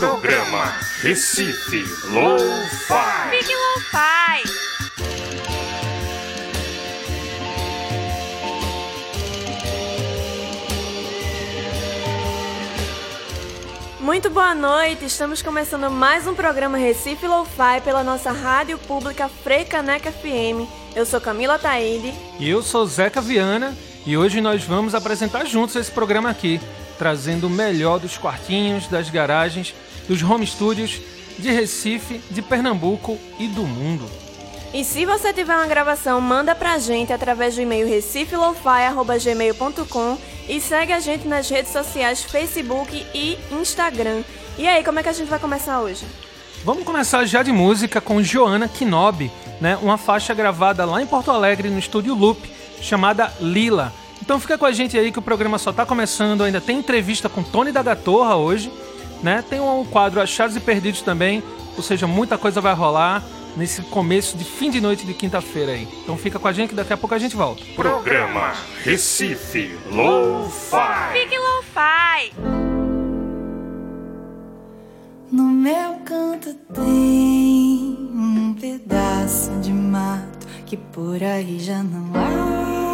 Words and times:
Programa 0.00 0.64
Recife 1.02 1.84
Lo-Fi. 2.08 3.36
Fique 3.36 3.54
Lo-Fi. 3.54 4.42
Muito 14.00 14.30
boa 14.30 14.54
noite, 14.54 15.04
estamos 15.04 15.42
começando 15.42 15.90
mais 15.90 16.26
um 16.26 16.32
programa 16.34 16.78
Recife 16.78 17.26
Lo-Fi 17.26 17.82
pela 17.84 18.02
nossa 18.02 18.32
rádio 18.32 18.78
pública 18.78 19.28
Freicaneca 19.28 20.10
FM. 20.10 20.66
Eu 20.96 21.04
sou 21.04 21.20
Camila 21.20 21.58
Taide. 21.58 22.14
E 22.38 22.48
eu 22.48 22.62
sou 22.62 22.86
Zeca 22.86 23.20
Viana 23.20 23.76
e 24.06 24.16
hoje 24.16 24.40
nós 24.40 24.64
vamos 24.64 24.94
apresentar 24.94 25.44
juntos 25.44 25.76
esse 25.76 25.90
programa 25.90 26.30
aqui, 26.30 26.58
trazendo 27.00 27.46
o 27.46 27.50
melhor 27.50 27.98
dos 27.98 28.18
quartinhos, 28.18 28.86
das 28.86 29.08
garagens, 29.08 29.74
dos 30.06 30.22
home 30.22 30.46
studios 30.46 31.00
de 31.38 31.50
Recife, 31.50 32.20
de 32.30 32.42
Pernambuco 32.42 33.18
e 33.38 33.46
do 33.46 33.62
mundo. 33.62 34.04
E 34.74 34.84
se 34.84 35.06
você 35.06 35.32
tiver 35.32 35.56
uma 35.56 35.66
gravação, 35.66 36.20
manda 36.20 36.54
pra 36.54 36.76
gente 36.76 37.10
através 37.10 37.54
do 37.54 37.62
e-mail 37.62 37.88
recifelofy.gmail.com 37.88 40.18
e 40.46 40.60
segue 40.60 40.92
a 40.92 41.00
gente 41.00 41.26
nas 41.26 41.48
redes 41.48 41.72
sociais 41.72 42.22
Facebook 42.22 43.06
e 43.14 43.38
Instagram. 43.50 44.22
E 44.58 44.68
aí, 44.68 44.84
como 44.84 44.98
é 44.98 45.02
que 45.02 45.08
a 45.08 45.14
gente 45.14 45.30
vai 45.30 45.38
começar 45.38 45.80
hoje? 45.80 46.04
Vamos 46.62 46.84
começar 46.84 47.24
já 47.24 47.42
de 47.42 47.50
música 47.50 48.02
com 48.02 48.22
Joana 48.22 48.68
Kinobi, 48.68 49.32
né? 49.58 49.78
Uma 49.80 49.96
faixa 49.96 50.34
gravada 50.34 50.84
lá 50.84 51.00
em 51.00 51.06
Porto 51.06 51.30
Alegre 51.30 51.70
no 51.70 51.78
estúdio 51.78 52.14
Loop, 52.14 52.46
chamada 52.82 53.32
Lila. 53.40 53.90
Então 54.30 54.38
fica 54.38 54.56
com 54.56 54.64
a 54.64 54.70
gente 54.70 54.96
aí 54.96 55.10
que 55.10 55.18
o 55.18 55.22
programa 55.22 55.58
só 55.58 55.72
tá 55.72 55.84
começando, 55.84 56.44
ainda 56.44 56.60
tem 56.60 56.78
entrevista 56.78 57.28
com 57.28 57.42
Tony 57.42 57.72
da 57.72 57.82
Gatorra 57.82 58.36
hoje, 58.36 58.72
né? 59.24 59.42
Tem 59.50 59.58
um 59.58 59.84
quadro 59.84 60.20
Achados 60.20 60.54
e 60.54 60.60
Perdidos 60.60 61.02
também, 61.02 61.42
ou 61.76 61.82
seja, 61.82 62.06
muita 62.06 62.38
coisa 62.38 62.60
vai 62.60 62.72
rolar 62.72 63.24
nesse 63.56 63.82
começo 63.82 64.38
de 64.38 64.44
fim 64.44 64.70
de 64.70 64.80
noite 64.80 65.04
de 65.04 65.14
quinta-feira 65.14 65.72
aí. 65.72 65.88
Então 66.04 66.16
fica 66.16 66.38
com 66.38 66.46
a 66.46 66.52
gente 66.52 66.68
que 66.68 66.76
daqui 66.76 66.92
a 66.92 66.96
pouco 66.96 67.12
a 67.12 67.18
gente 67.18 67.34
volta. 67.34 67.64
Programa 67.74 68.54
Recife 68.84 69.76
Lo-Fi. 69.90 71.12
Fique 71.12 71.36
Lo-Fi! 71.36 72.32
No 75.32 75.42
meu 75.42 75.94
canto 76.04 76.54
tem 76.72 77.98
um 78.14 78.54
pedaço 78.60 79.50
de 79.60 79.72
mato 79.72 80.46
que 80.66 80.76
por 80.76 81.20
aí 81.20 81.58
já 81.58 81.82
não 81.82 82.12
há. 82.14 82.89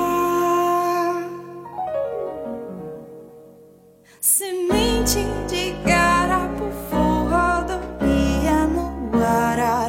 Semente 4.28 5.24
de 5.48 5.70
garapufu 5.86 7.28
rodopia 7.30 8.66
no 8.66 9.22
Araraquã 9.22 9.85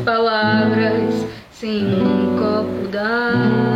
palavras 0.00 1.26
sem 1.52 1.84
um 1.84 2.36
copo 2.38 2.88
d'água. 2.88 3.69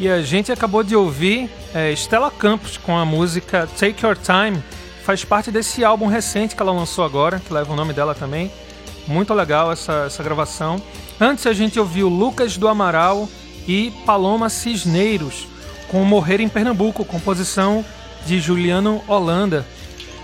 E 0.00 0.08
a 0.08 0.22
gente 0.22 0.50
acabou 0.50 0.82
de 0.82 0.96
ouvir 0.96 1.50
é, 1.74 1.92
Stella 1.92 2.30
Campos 2.30 2.78
com 2.78 2.96
a 2.96 3.04
música 3.04 3.68
Take 3.78 4.02
Your 4.02 4.16
Time. 4.16 4.62
Faz 5.04 5.26
parte 5.26 5.50
desse 5.50 5.84
álbum 5.84 6.06
recente 6.06 6.56
que 6.56 6.62
ela 6.62 6.72
lançou 6.72 7.04
agora, 7.04 7.38
que 7.38 7.52
leva 7.52 7.70
o 7.70 7.76
nome 7.76 7.92
dela 7.92 8.14
também. 8.14 8.50
Muito 9.06 9.34
legal 9.34 9.70
essa, 9.70 10.04
essa 10.06 10.22
gravação. 10.22 10.80
Antes 11.20 11.46
a 11.46 11.52
gente 11.52 11.78
ouviu 11.78 12.08
Lucas 12.08 12.56
do 12.56 12.66
Amaral 12.66 13.28
e 13.68 13.92
Paloma 14.06 14.48
Cisneiros 14.48 15.46
com 15.90 16.02
Morrer 16.02 16.40
em 16.40 16.48
Pernambuco, 16.48 17.04
composição 17.04 17.84
de 18.24 18.40
Juliano 18.40 19.02
Holanda. 19.06 19.66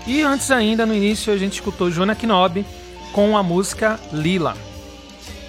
E 0.07 0.23
antes 0.23 0.49
ainda, 0.49 0.87
no 0.87 0.95
início, 0.95 1.31
a 1.31 1.37
gente 1.37 1.53
escutou 1.53 1.91
Joana 1.91 2.17
Knob 2.19 2.65
com 3.13 3.37
a 3.37 3.43
música 3.43 3.99
Lila. 4.11 4.57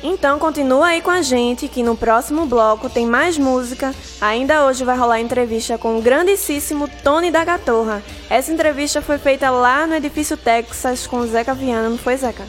Então 0.02 0.38
continua 0.38 0.88
aí 0.88 1.02
com 1.02 1.10
a 1.10 1.22
gente 1.22 1.66
que 1.66 1.82
no 1.82 1.96
próximo 1.96 2.46
bloco 2.46 2.88
tem 2.88 3.04
mais 3.04 3.36
música. 3.36 3.92
Ainda 4.20 4.64
hoje 4.64 4.84
vai 4.84 4.96
rolar 4.96 5.20
entrevista 5.20 5.76
com 5.76 5.98
o 5.98 6.02
grandíssimo 6.02 6.88
Tony 7.02 7.30
da 7.30 7.44
Gatorra. 7.44 8.02
Essa 8.30 8.52
entrevista 8.52 9.02
foi 9.02 9.18
feita 9.18 9.50
lá 9.50 9.86
no 9.86 9.94
Edifício 9.94 10.36
Texas 10.36 11.06
com 11.06 11.18
o 11.18 11.26
Zeca 11.26 11.52
Viana, 11.52 11.88
não 11.88 11.98
foi 11.98 12.16
Zeca? 12.16 12.44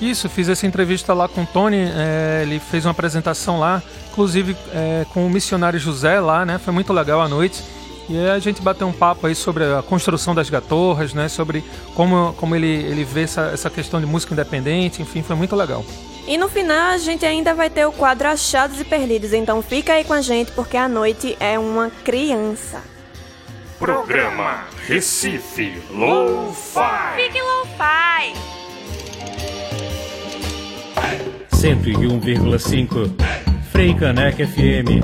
Isso, 0.00 0.28
fiz 0.28 0.48
essa 0.48 0.66
entrevista 0.66 1.12
lá 1.12 1.28
com 1.28 1.42
o 1.42 1.46
Tony, 1.46 1.90
é, 1.94 2.40
ele 2.42 2.58
fez 2.58 2.86
uma 2.86 2.90
apresentação 2.90 3.60
lá, 3.60 3.82
inclusive 4.10 4.56
é, 4.72 5.04
com 5.12 5.26
o 5.26 5.30
missionário 5.30 5.78
José 5.78 6.18
lá, 6.20 6.44
né? 6.44 6.58
Foi 6.58 6.72
muito 6.72 6.92
legal 6.92 7.20
a 7.20 7.28
noite. 7.28 7.62
E 8.08 8.18
a 8.28 8.38
gente 8.38 8.60
bateu 8.60 8.88
um 8.88 8.92
papo 8.92 9.26
aí 9.26 9.34
sobre 9.34 9.62
a 9.62 9.82
construção 9.82 10.34
das 10.34 10.50
gatorras, 10.50 11.14
né? 11.14 11.28
Sobre 11.28 11.62
como, 11.94 12.32
como 12.34 12.56
ele, 12.56 12.66
ele 12.66 13.04
vê 13.04 13.22
essa, 13.22 13.42
essa 13.52 13.70
questão 13.70 14.00
de 14.00 14.06
música 14.06 14.32
independente, 14.32 15.00
enfim, 15.00 15.22
foi 15.22 15.36
muito 15.36 15.54
legal. 15.54 15.84
E 16.30 16.38
no 16.38 16.48
final 16.48 16.92
a 16.92 16.96
gente 16.96 17.26
ainda 17.26 17.52
vai 17.52 17.68
ter 17.68 17.84
o 17.84 17.90
quadro 17.90 18.28
Achados 18.28 18.80
e 18.80 18.84
Perdidos, 18.84 19.32
então 19.32 19.60
fica 19.60 19.94
aí 19.94 20.04
com 20.04 20.12
a 20.12 20.22
gente 20.22 20.52
porque 20.52 20.76
a 20.76 20.88
noite 20.88 21.36
é 21.40 21.58
uma 21.58 21.90
criança. 22.04 22.84
Programa 23.80 24.64
Recife 24.86 25.72
Lo-Fi. 25.90 27.16
Fique 27.16 27.40
Lo-Fi! 27.42 28.32
101,5 31.52 33.10
Frei 33.72 33.92
Caneca 33.92 34.46
FM. 34.46 35.02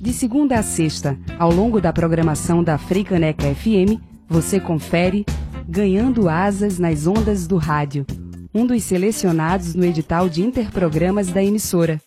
De 0.00 0.12
segunda 0.12 0.58
a 0.58 0.62
sexta, 0.64 1.16
ao 1.38 1.52
longo 1.52 1.80
da 1.80 1.92
programação 1.92 2.64
da 2.64 2.76
Freicaneca 2.76 3.44
FM, 3.54 4.02
você 4.28 4.58
confere 4.58 5.24
Ganhando 5.68 6.28
Asas 6.28 6.78
nas 6.78 7.06
Ondas 7.06 7.46
do 7.46 7.56
Rádio, 7.56 8.06
um 8.54 8.66
dos 8.66 8.82
selecionados 8.84 9.74
no 9.74 9.84
edital 9.84 10.28
de 10.28 10.42
interprogramas 10.42 11.28
da 11.28 11.42
emissora. 11.42 12.00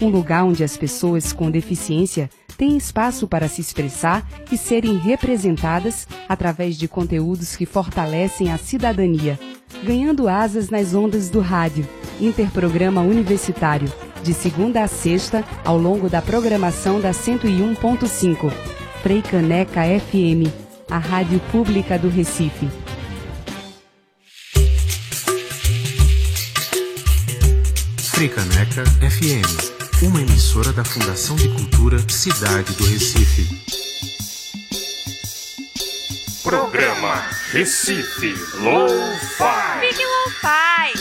Um 0.00 0.08
lugar 0.08 0.44
onde 0.44 0.62
as 0.62 0.76
pessoas 0.76 1.32
com 1.32 1.50
deficiência 1.50 2.30
têm 2.56 2.76
espaço 2.76 3.26
para 3.26 3.48
se 3.48 3.60
expressar 3.60 4.26
e 4.50 4.56
serem 4.56 4.96
representadas 4.96 6.06
através 6.28 6.76
de 6.76 6.86
conteúdos 6.86 7.56
que 7.56 7.66
fortalecem 7.66 8.52
a 8.52 8.56
cidadania. 8.56 9.38
Ganhando 9.82 10.28
Asas 10.28 10.70
nas 10.70 10.94
Ondas 10.94 11.28
do 11.28 11.40
Rádio, 11.40 11.86
interprograma 12.20 13.00
universitário 13.02 13.92
de 14.22 14.34
segunda 14.34 14.82
a 14.82 14.88
sexta, 14.88 15.44
ao 15.64 15.78
longo 15.78 16.08
da 16.08 16.20
programação 16.20 17.00
da 17.00 17.10
101.5. 17.10 18.52
Frei 19.02 19.22
Caneca 19.22 19.80
FM, 19.82 20.52
a 20.90 20.98
rádio 20.98 21.40
pública 21.50 21.98
do 21.98 22.08
Recife. 22.08 22.68
Fricaneca 28.20 28.84
FM, 29.00 30.02
uma 30.02 30.20
emissora 30.20 30.74
da 30.74 30.84
Fundação 30.84 31.34
de 31.36 31.48
Cultura 31.48 31.98
Cidade 32.06 32.74
do 32.74 32.84
Recife. 32.84 33.48
Programa 36.42 37.14
Recife 37.50 38.34
Lo-Fi. 38.58 39.80
Fique 39.80 40.04
Lo-Fi! 40.04 40.92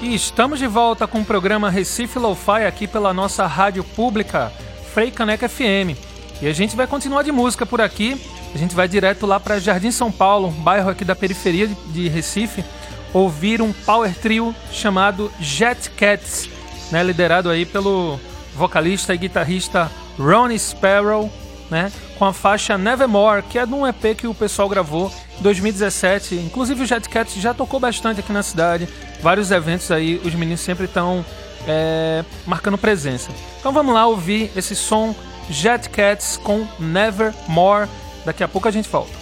E 0.00 0.14
estamos 0.14 0.58
de 0.58 0.66
volta 0.66 1.06
com 1.06 1.20
o 1.20 1.24
programa 1.26 1.68
Recife 1.68 2.18
Lo-Fi 2.18 2.64
aqui 2.64 2.88
pela 2.88 3.12
nossa 3.12 3.46
rádio 3.46 3.84
pública 3.84 4.50
Frei 4.94 5.10
Caneca 5.10 5.46
FM. 5.46 6.09
E 6.42 6.46
a 6.48 6.52
gente 6.52 6.74
vai 6.74 6.86
continuar 6.86 7.22
de 7.22 7.30
música 7.32 7.66
por 7.66 7.80
aqui. 7.80 8.20
A 8.54 8.58
gente 8.58 8.74
vai 8.74 8.88
direto 8.88 9.26
lá 9.26 9.38
para 9.38 9.58
Jardim 9.60 9.90
São 9.90 10.10
Paulo, 10.10 10.48
um 10.48 10.52
bairro 10.52 10.90
aqui 10.90 11.04
da 11.04 11.14
periferia 11.14 11.68
de- 11.88 12.08
Recife, 12.08 12.64
ouvir 13.12 13.60
um 13.62 13.72
power 13.72 14.14
trio 14.14 14.54
chamado 14.72 15.30
Jet 15.40 15.90
Cats, 15.90 16.48
né, 16.90 17.02
liderado 17.02 17.48
aí 17.50 17.64
pelo 17.64 18.18
vocalista 18.56 19.14
e 19.14 19.18
guitarrista 19.18 19.90
Ronnie 20.18 20.58
Sparrow, 20.58 21.30
né, 21.70 21.92
com 22.18 22.24
a 22.24 22.32
faixa 22.32 22.76
Nevermore, 22.76 23.42
que 23.42 23.58
é 23.58 23.64
de 23.66 23.72
um 23.72 23.86
EP 23.86 24.16
que 24.16 24.26
o 24.26 24.34
pessoal 24.34 24.68
gravou 24.68 25.12
em 25.38 25.42
2017. 25.42 26.34
Inclusive 26.36 26.82
o 26.82 26.86
Jet 26.86 27.08
Cats 27.08 27.34
já 27.34 27.54
tocou 27.54 27.78
bastante 27.78 28.20
aqui 28.20 28.32
na 28.32 28.42
cidade, 28.42 28.88
vários 29.22 29.50
eventos 29.52 29.90
aí, 29.92 30.20
os 30.24 30.34
meninos 30.34 30.60
sempre 30.60 30.86
estão 30.86 31.24
é, 31.68 32.24
marcando 32.46 32.76
presença. 32.78 33.30
Então 33.60 33.70
vamos 33.72 33.94
lá 33.94 34.06
ouvir 34.06 34.50
esse 34.56 34.74
som 34.74 35.14
Jet 35.50 35.88
Cats 35.90 36.36
com 36.36 36.66
Nevermore. 36.78 37.88
Daqui 38.24 38.42
a 38.44 38.48
pouco 38.48 38.68
a 38.68 38.70
gente 38.70 38.88
volta. 38.88 39.12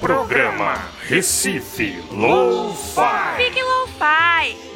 Programa 0.00 0.74
Recife 1.08 2.02
Lo-Fi. 2.10 3.36
Fique 3.36 3.62
Lo-Fi! 3.62 3.92
Fricaneca 4.02 4.71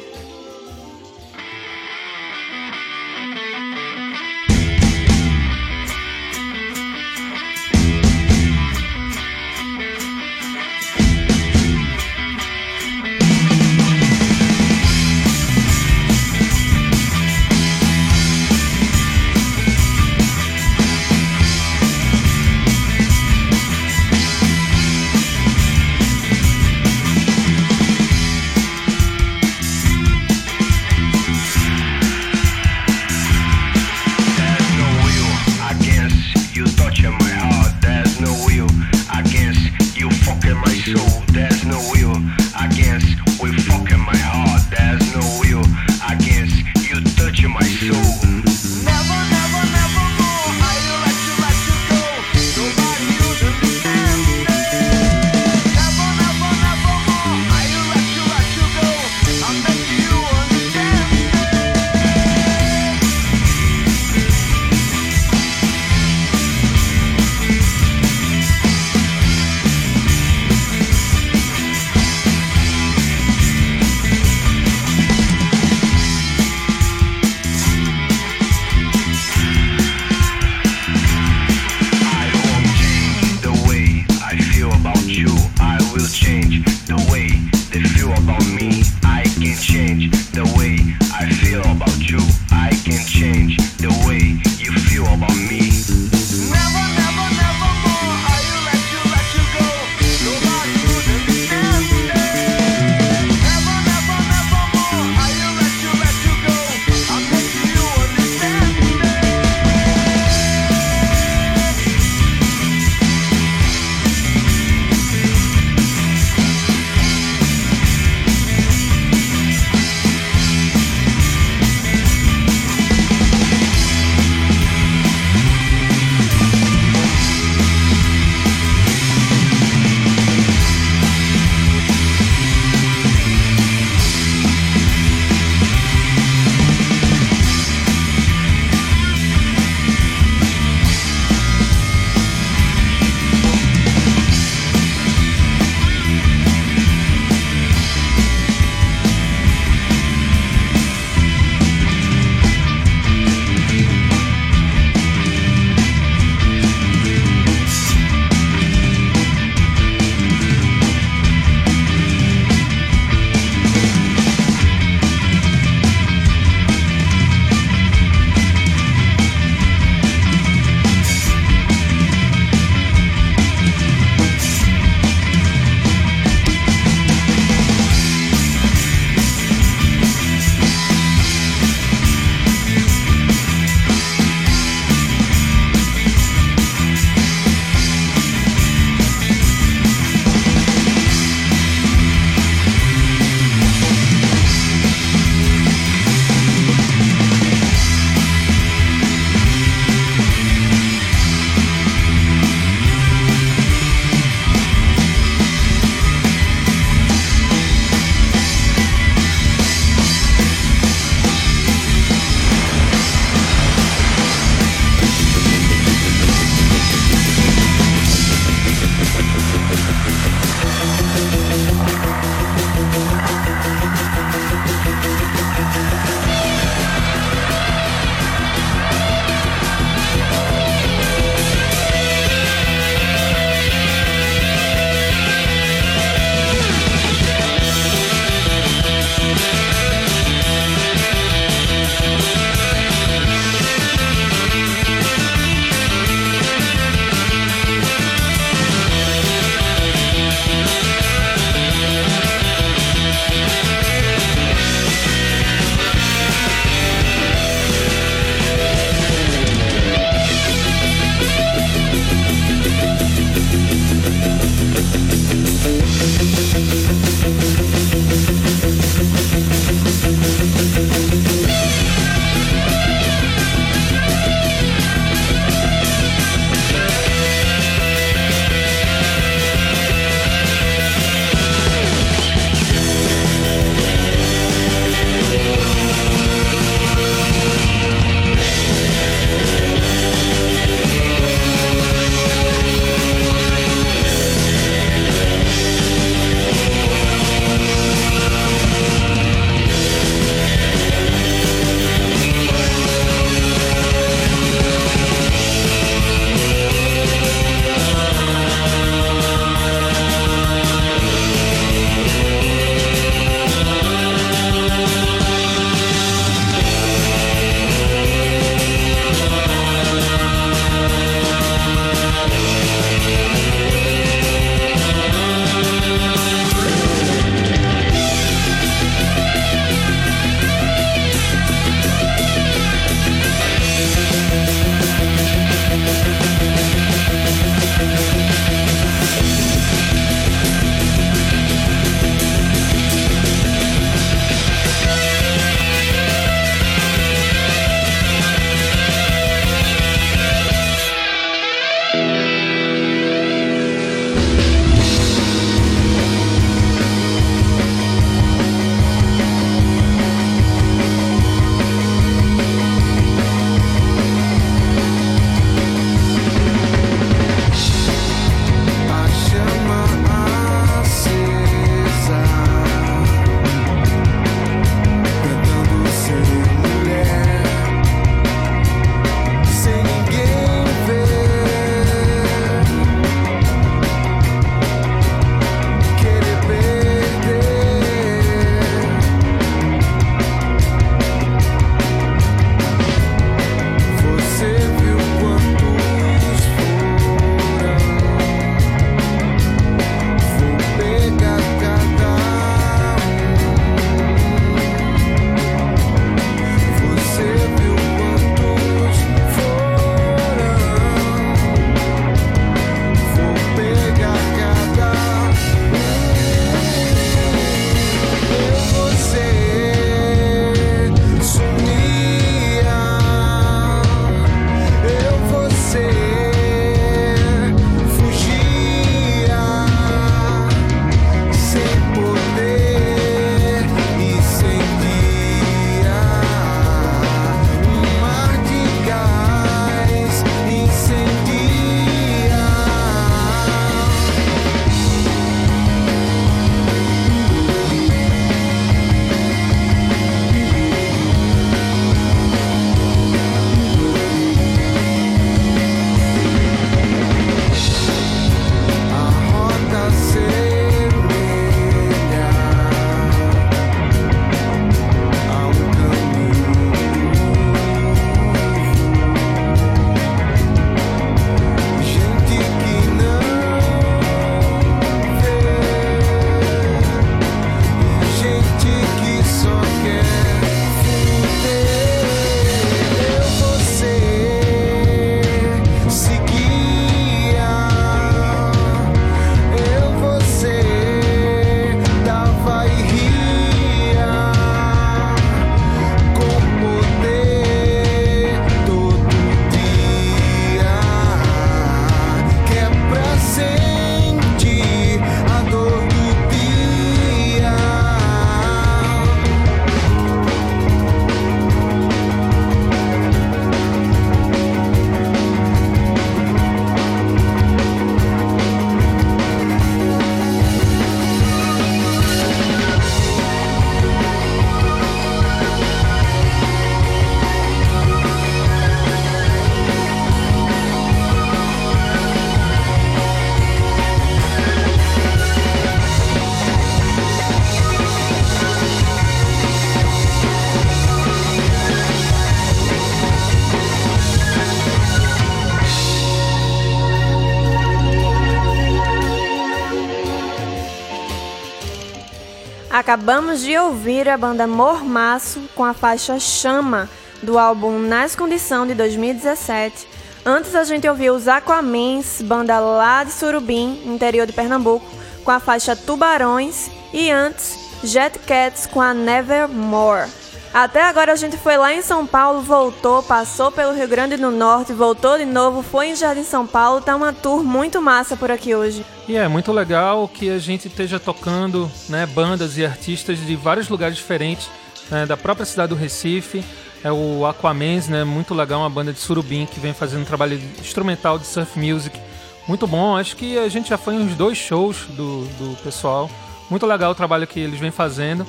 Acabamos 552.97 553.41
de 553.41 553.55
ouvir 553.55 554.09
a 554.09 554.17
banda 554.17 554.47
Mormaço 554.47 555.39
com 555.53 555.63
a 555.63 555.71
faixa 555.71 556.19
Chama 556.19 556.89
do 557.21 557.37
álbum 557.37 557.77
Nas 557.77 558.15
Condição 558.15 558.65
de 558.65 558.73
2017. 558.73 559.87
Antes 560.25 560.55
a 560.55 560.63
gente 560.63 560.89
ouviu 560.89 561.13
os 561.13 561.27
Aquamens, 561.27 562.23
banda 562.23 562.59
lá 562.59 563.03
de 563.03 563.11
Surubim, 563.11 563.83
interior 563.85 564.25
de 564.25 564.33
Pernambuco, 564.33 564.83
com 565.23 565.29
a 565.29 565.39
faixa 565.39 565.75
Tubarões 565.75 566.71
e 566.91 567.11
antes 567.11 567.59
Jet 567.83 568.17
Cats 568.17 568.65
com 568.65 568.81
a 568.81 568.95
Nevermore. 568.95 570.09
Até 570.57 570.81
agora 570.81 571.13
a 571.13 571.15
gente 571.15 571.37
foi 571.37 571.55
lá 571.55 571.71
em 571.71 571.83
São 571.83 572.03
Paulo, 572.07 572.41
voltou, 572.41 573.03
passou 573.03 573.51
pelo 573.51 573.75
Rio 573.75 573.87
Grande 573.87 574.17
do 574.17 574.31
Norte, 574.31 574.73
voltou 574.73 575.15
de 575.15 575.23
novo, 575.23 575.61
foi 575.61 575.89
em 575.89 575.95
Jardim 575.95 576.23
São 576.23 576.47
Paulo, 576.47 576.81
tá 576.81 576.95
uma 576.95 577.13
tour 577.13 577.43
muito 577.43 577.79
massa 577.79 578.17
por 578.17 578.31
aqui 578.31 578.55
hoje. 578.55 578.83
E 579.07 579.15
é 579.15 579.27
muito 579.27 579.51
legal 579.51 580.07
que 580.07 580.31
a 580.31 580.39
gente 580.39 580.67
esteja 580.67 580.99
tocando 580.99 581.71
né, 581.87 582.07
bandas 582.07 582.57
e 582.57 582.65
artistas 582.65 583.23
de 583.23 583.35
vários 583.35 583.69
lugares 583.69 583.97
diferentes, 583.97 584.49
né, 584.89 585.05
da 585.05 585.15
própria 585.15 585.45
cidade 585.45 585.69
do 585.69 585.75
Recife. 585.75 586.43
É 586.83 586.91
o 586.91 587.23
Aquamens, 587.27 587.87
né, 587.87 588.03
muito 588.03 588.33
legal, 588.33 588.61
uma 588.61 588.69
banda 588.71 588.91
de 588.91 588.99
surubim 588.99 589.45
que 589.45 589.59
vem 589.59 589.75
fazendo 589.75 590.01
um 590.01 590.05
trabalho 590.05 590.41
instrumental 590.59 591.19
de 591.19 591.27
surf 591.27 591.59
music. 591.59 592.01
Muito 592.47 592.65
bom, 592.65 592.97
acho 592.97 593.15
que 593.15 593.37
a 593.37 593.47
gente 593.47 593.69
já 593.69 593.77
foi 593.77 593.93
em 593.93 593.99
uns 593.99 594.15
dois 594.15 594.39
shows 594.39 594.87
do, 594.89 595.25
do 595.37 595.55
pessoal. 595.61 596.09
Muito 596.49 596.65
legal 596.65 596.91
o 596.91 596.95
trabalho 596.95 597.27
que 597.27 597.39
eles 597.39 597.59
vêm 597.59 597.71
fazendo. 597.71 598.25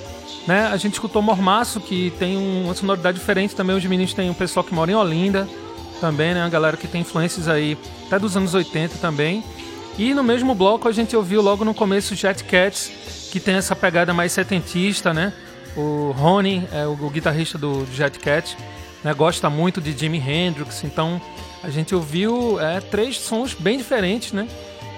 Né? 0.47 0.67
A 0.67 0.77
gente 0.77 0.95
escutou 0.95 1.21
Mormaço, 1.21 1.81
que 1.81 2.13
tem 2.19 2.37
uma 2.37 2.75
sonoridade 2.75 3.19
diferente 3.19 3.55
também. 3.55 3.77
Os 3.77 3.85
meninos 3.85 4.15
têm 4.15 4.31
um 4.31 4.35
pessoal 4.35 4.65
que 4.65 4.75
mora 4.75 4.91
em 4.91 4.95
Olinda 4.95 5.49
também, 6.01 6.33
né? 6.33 6.43
A 6.43 6.49
galera 6.49 6.77
que 6.77 6.87
tem 6.87 7.03
influências 7.03 7.49
aí 7.49 7.77
até 8.07 8.19
dos 8.19 8.37
anos 8.37 8.55
80 8.55 8.97
também. 8.99 9.45
E 9.99 10.15
no 10.15 10.23
mesmo 10.23 10.55
bloco 10.55 10.89
a 10.89 10.93
gente 10.93 11.15
ouviu 11.17 11.43
logo 11.43 11.65
no 11.65 11.75
começo 11.75 12.15
Jet 12.15 12.45
Cats, 12.45 13.29
que 13.31 13.41
tem 13.41 13.57
essa 13.57 13.75
pegada 13.75 14.15
mais 14.15 14.33
setentista, 14.33 15.13
né? 15.13 15.33
O 15.77 16.13
Rony, 16.17 16.67
é 16.73 16.87
o, 16.87 16.93
o 16.93 17.11
guitarrista 17.11 17.59
do 17.59 17.87
Jet 17.93 18.19
Cat, 18.19 18.57
né? 19.05 19.13
gosta 19.13 19.51
muito 19.51 19.81
de 19.81 19.97
Jimi 19.97 20.19
Hendrix, 20.19 20.83
então 20.83 21.21
a 21.63 21.69
gente 21.69 21.95
ouviu 21.95 22.61
é, 22.61 22.81
três 22.81 23.19
sons 23.19 23.55
bem 23.55 23.77
diferentes, 23.77 24.33
né? 24.33 24.49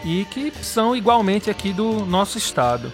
E 0.04 0.26
que 0.30 0.52
são 0.62 0.94
igualmente 0.94 1.50
aqui 1.50 1.72
do 1.72 2.04
nosso 2.06 2.38
estado. 2.38 2.92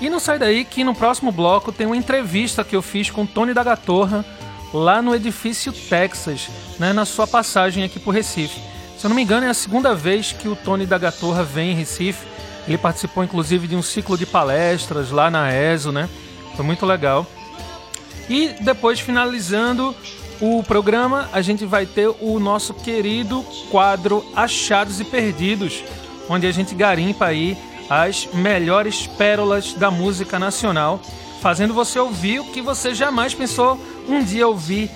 E 0.00 0.10
não 0.10 0.20
sai 0.20 0.38
daí 0.38 0.64
que 0.64 0.84
no 0.84 0.94
próximo 0.94 1.32
bloco 1.32 1.72
tem 1.72 1.86
uma 1.86 1.96
entrevista 1.96 2.62
que 2.62 2.76
eu 2.76 2.82
fiz 2.82 3.10
com 3.10 3.24
Tony 3.24 3.54
da 3.54 3.64
Gatorra 3.64 4.24
lá 4.72 5.00
no 5.00 5.14
edifício 5.14 5.72
Texas, 5.72 6.48
né, 6.78 6.92
na 6.92 7.04
sua 7.04 7.26
passagem 7.26 7.82
aqui 7.82 7.98
por 7.98 8.12
Recife. 8.12 8.60
Se 8.98 9.06
eu 9.06 9.08
não 9.08 9.16
me 9.16 9.22
engano, 9.22 9.46
é 9.46 9.50
a 9.50 9.54
segunda 9.54 9.94
vez 9.94 10.32
que 10.32 10.48
o 10.48 10.56
Tony 10.56 10.86
da 10.86 10.98
Gatorra 10.98 11.42
vem 11.42 11.72
em 11.72 11.74
Recife. 11.74 12.26
Ele 12.66 12.76
participou 12.76 13.22
inclusive 13.22 13.66
de 13.66 13.76
um 13.76 13.82
ciclo 13.82 14.18
de 14.18 14.26
palestras 14.26 15.10
lá 15.10 15.30
na 15.30 15.54
ESO, 15.54 15.92
né? 15.92 16.08
Foi 16.56 16.64
muito 16.64 16.84
legal. 16.84 17.26
E 18.28 18.48
depois, 18.60 18.98
finalizando 18.98 19.94
o 20.40 20.62
programa, 20.62 21.28
a 21.32 21.40
gente 21.40 21.64
vai 21.64 21.86
ter 21.86 22.08
o 22.20 22.38
nosso 22.38 22.74
querido 22.74 23.42
quadro 23.70 24.24
Achados 24.34 25.00
e 25.00 25.04
Perdidos, 25.04 25.84
onde 26.28 26.46
a 26.46 26.52
gente 26.52 26.74
garimpa 26.74 27.26
aí 27.26 27.56
as 27.88 28.26
melhores 28.32 29.06
pérolas 29.06 29.72
da 29.74 29.90
música 29.90 30.38
nacional, 30.38 31.00
fazendo 31.40 31.74
você 31.74 31.98
ouvir 31.98 32.40
o 32.40 32.44
que 32.52 32.60
você 32.60 32.94
jamais 32.94 33.34
pensou 33.34 33.80
um 34.08 34.22
dia 34.22 34.46
ouvir 34.46 34.90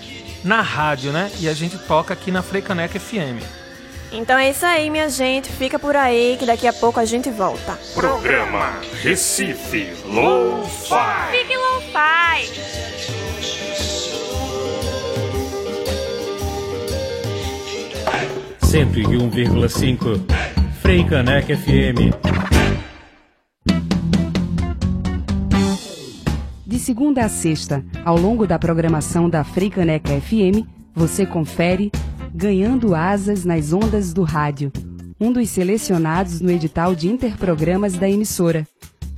na 0.44 0.60
rádio, 0.60 1.12
né? 1.12 1.30
E 1.38 1.48
a 1.48 1.54
gente 1.54 1.78
toca 1.78 2.14
aqui 2.14 2.30
na 2.30 2.42
Freicaneca 2.42 2.98
FM. 2.98 3.42
Então 4.12 4.36
é 4.36 4.50
isso 4.50 4.66
aí, 4.66 4.90
minha 4.90 5.08
gente. 5.08 5.48
Fica 5.50 5.78
por 5.78 5.94
aí 5.94 6.36
que 6.38 6.44
daqui 6.44 6.66
a 6.66 6.72
pouco 6.72 6.98
a 6.98 7.04
gente 7.04 7.30
volta. 7.30 7.78
Programa 7.94 8.80
Recife 9.02 9.92
Low-Fi. 10.04 11.30
Fique 11.30 11.56
lo-fi. 11.56 12.80
Cento 18.66 18.98
e 18.98 19.16
um 19.16 19.30
vírgula 19.30 19.68
cinco. 19.68 20.20
Frei 20.82 21.04
Caneca 21.04 21.56
FM. 21.56 22.59
Segunda 26.80 27.26
a 27.26 27.28
sexta, 27.28 27.84
ao 28.04 28.16
longo 28.16 28.46
da 28.46 28.58
programação 28.58 29.28
da 29.28 29.44
Freicaneca 29.44 30.18
FM, 30.18 30.66
você 30.94 31.26
confere 31.26 31.92
Ganhando 32.34 32.94
Asas 32.94 33.44
nas 33.44 33.72
Ondas 33.72 34.14
do 34.14 34.22
Rádio, 34.22 34.72
um 35.20 35.30
dos 35.30 35.50
selecionados 35.50 36.40
no 36.40 36.50
edital 36.50 36.94
de 36.94 37.06
interprogramas 37.06 37.94
da 37.94 38.08
emissora. 38.08 38.66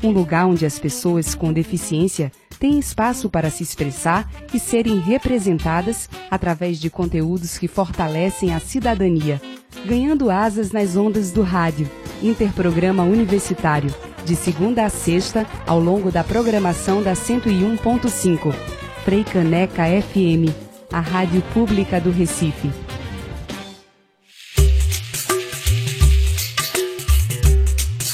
Um 0.02 0.10
lugar 0.10 0.46
onde 0.46 0.66
as 0.66 0.78
pessoas 0.80 1.36
com 1.36 1.52
deficiência 1.52 2.32
têm 2.58 2.80
espaço 2.80 3.30
para 3.30 3.48
se 3.48 3.62
expressar 3.62 4.28
e 4.52 4.58
serem 4.58 4.98
representadas 4.98 6.10
através 6.30 6.80
de 6.80 6.90
conteúdos 6.90 7.58
que 7.58 7.68
fortalecem 7.68 8.52
a 8.52 8.58
cidadania. 8.58 9.40
Ganhando 9.86 10.30
Asas 10.30 10.72
nas 10.72 10.96
Ondas 10.96 11.30
do 11.30 11.42
Rádio, 11.42 11.88
interprograma 12.20 13.04
universitário 13.04 13.94
de 14.24 14.36
segunda 14.36 14.84
a 14.84 14.88
sexta, 14.88 15.46
ao 15.66 15.78
longo 15.78 16.10
da 16.10 16.22
programação 16.22 17.02
da 17.02 17.12
101.5. 17.12 18.54
Frei 19.04 19.24
Caneca 19.24 19.84
FM, 19.84 20.54
a 20.92 21.00
rádio 21.00 21.42
pública 21.52 22.00
do 22.00 22.10
Recife. 22.10 22.70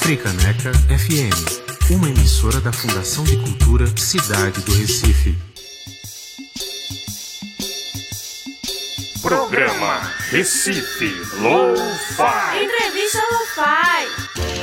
Fricaneca 0.08 0.72
FM, 0.72 1.90
uma 1.90 2.08
emissora 2.08 2.60
da 2.60 2.72
Fundação 2.72 3.24
de 3.24 3.36
Cultura 3.36 3.86
Cidade 3.94 4.62
do 4.62 4.72
Recife. 4.72 5.36
Programa 9.20 10.00
Recife 10.30 11.12
Low-Fi. 11.42 12.64
Entrevista 12.64 13.20
Lo-Fi. 13.30 14.57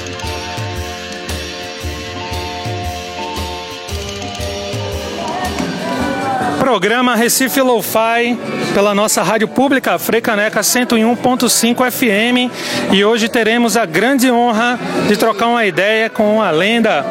Programa 6.60 7.16
Recife 7.16 7.62
Lo-Fi 7.62 8.38
pela 8.74 8.96
nossa 8.96 9.22
rádio 9.22 9.48
pública 9.48 9.98
Frecaneca 10.00 10.62
101.5 10.62 11.92
FM 11.92 12.52
e 12.92 13.06
hoje 13.06 13.30
teremos 13.30 13.78
a 13.78 13.86
grande 13.86 14.32
honra 14.32 14.80
de 15.08 15.16
trocar 15.16 15.48
uma 15.48 15.66
ideia 15.66 16.10
com 16.10 16.42
a 16.42 16.52
lenda 16.52 17.06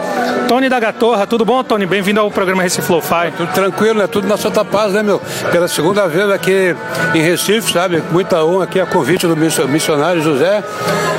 Tony 0.48 0.68
da 0.68 0.78
Gatorra. 0.78 1.26
Tudo 1.26 1.44
bom, 1.44 1.62
Tony? 1.62 1.86
Bem-vindo 1.86 2.20
ao 2.20 2.30
programa 2.30 2.62
Recife 2.62 2.90
Lo-Fi. 2.90 3.32
Tudo 3.36 3.52
tranquilo, 3.52 3.98
né? 3.98 4.06
Tudo 4.06 4.26
na 4.28 4.36
Santa 4.36 4.64
Paz, 4.64 4.92
né, 4.92 5.02
meu? 5.02 5.20
Pela 5.50 5.68
segunda 5.68 6.06
vez 6.06 6.30
aqui 6.30 6.74
em 7.14 7.22
Recife, 7.22 7.72
sabe? 7.72 8.02
Muita 8.10 8.44
honra 8.44 8.64
aqui 8.64 8.80
a 8.80 8.86
convite 8.86 9.26
do 9.26 9.36
missionário 9.36 10.22
José. 10.22 10.62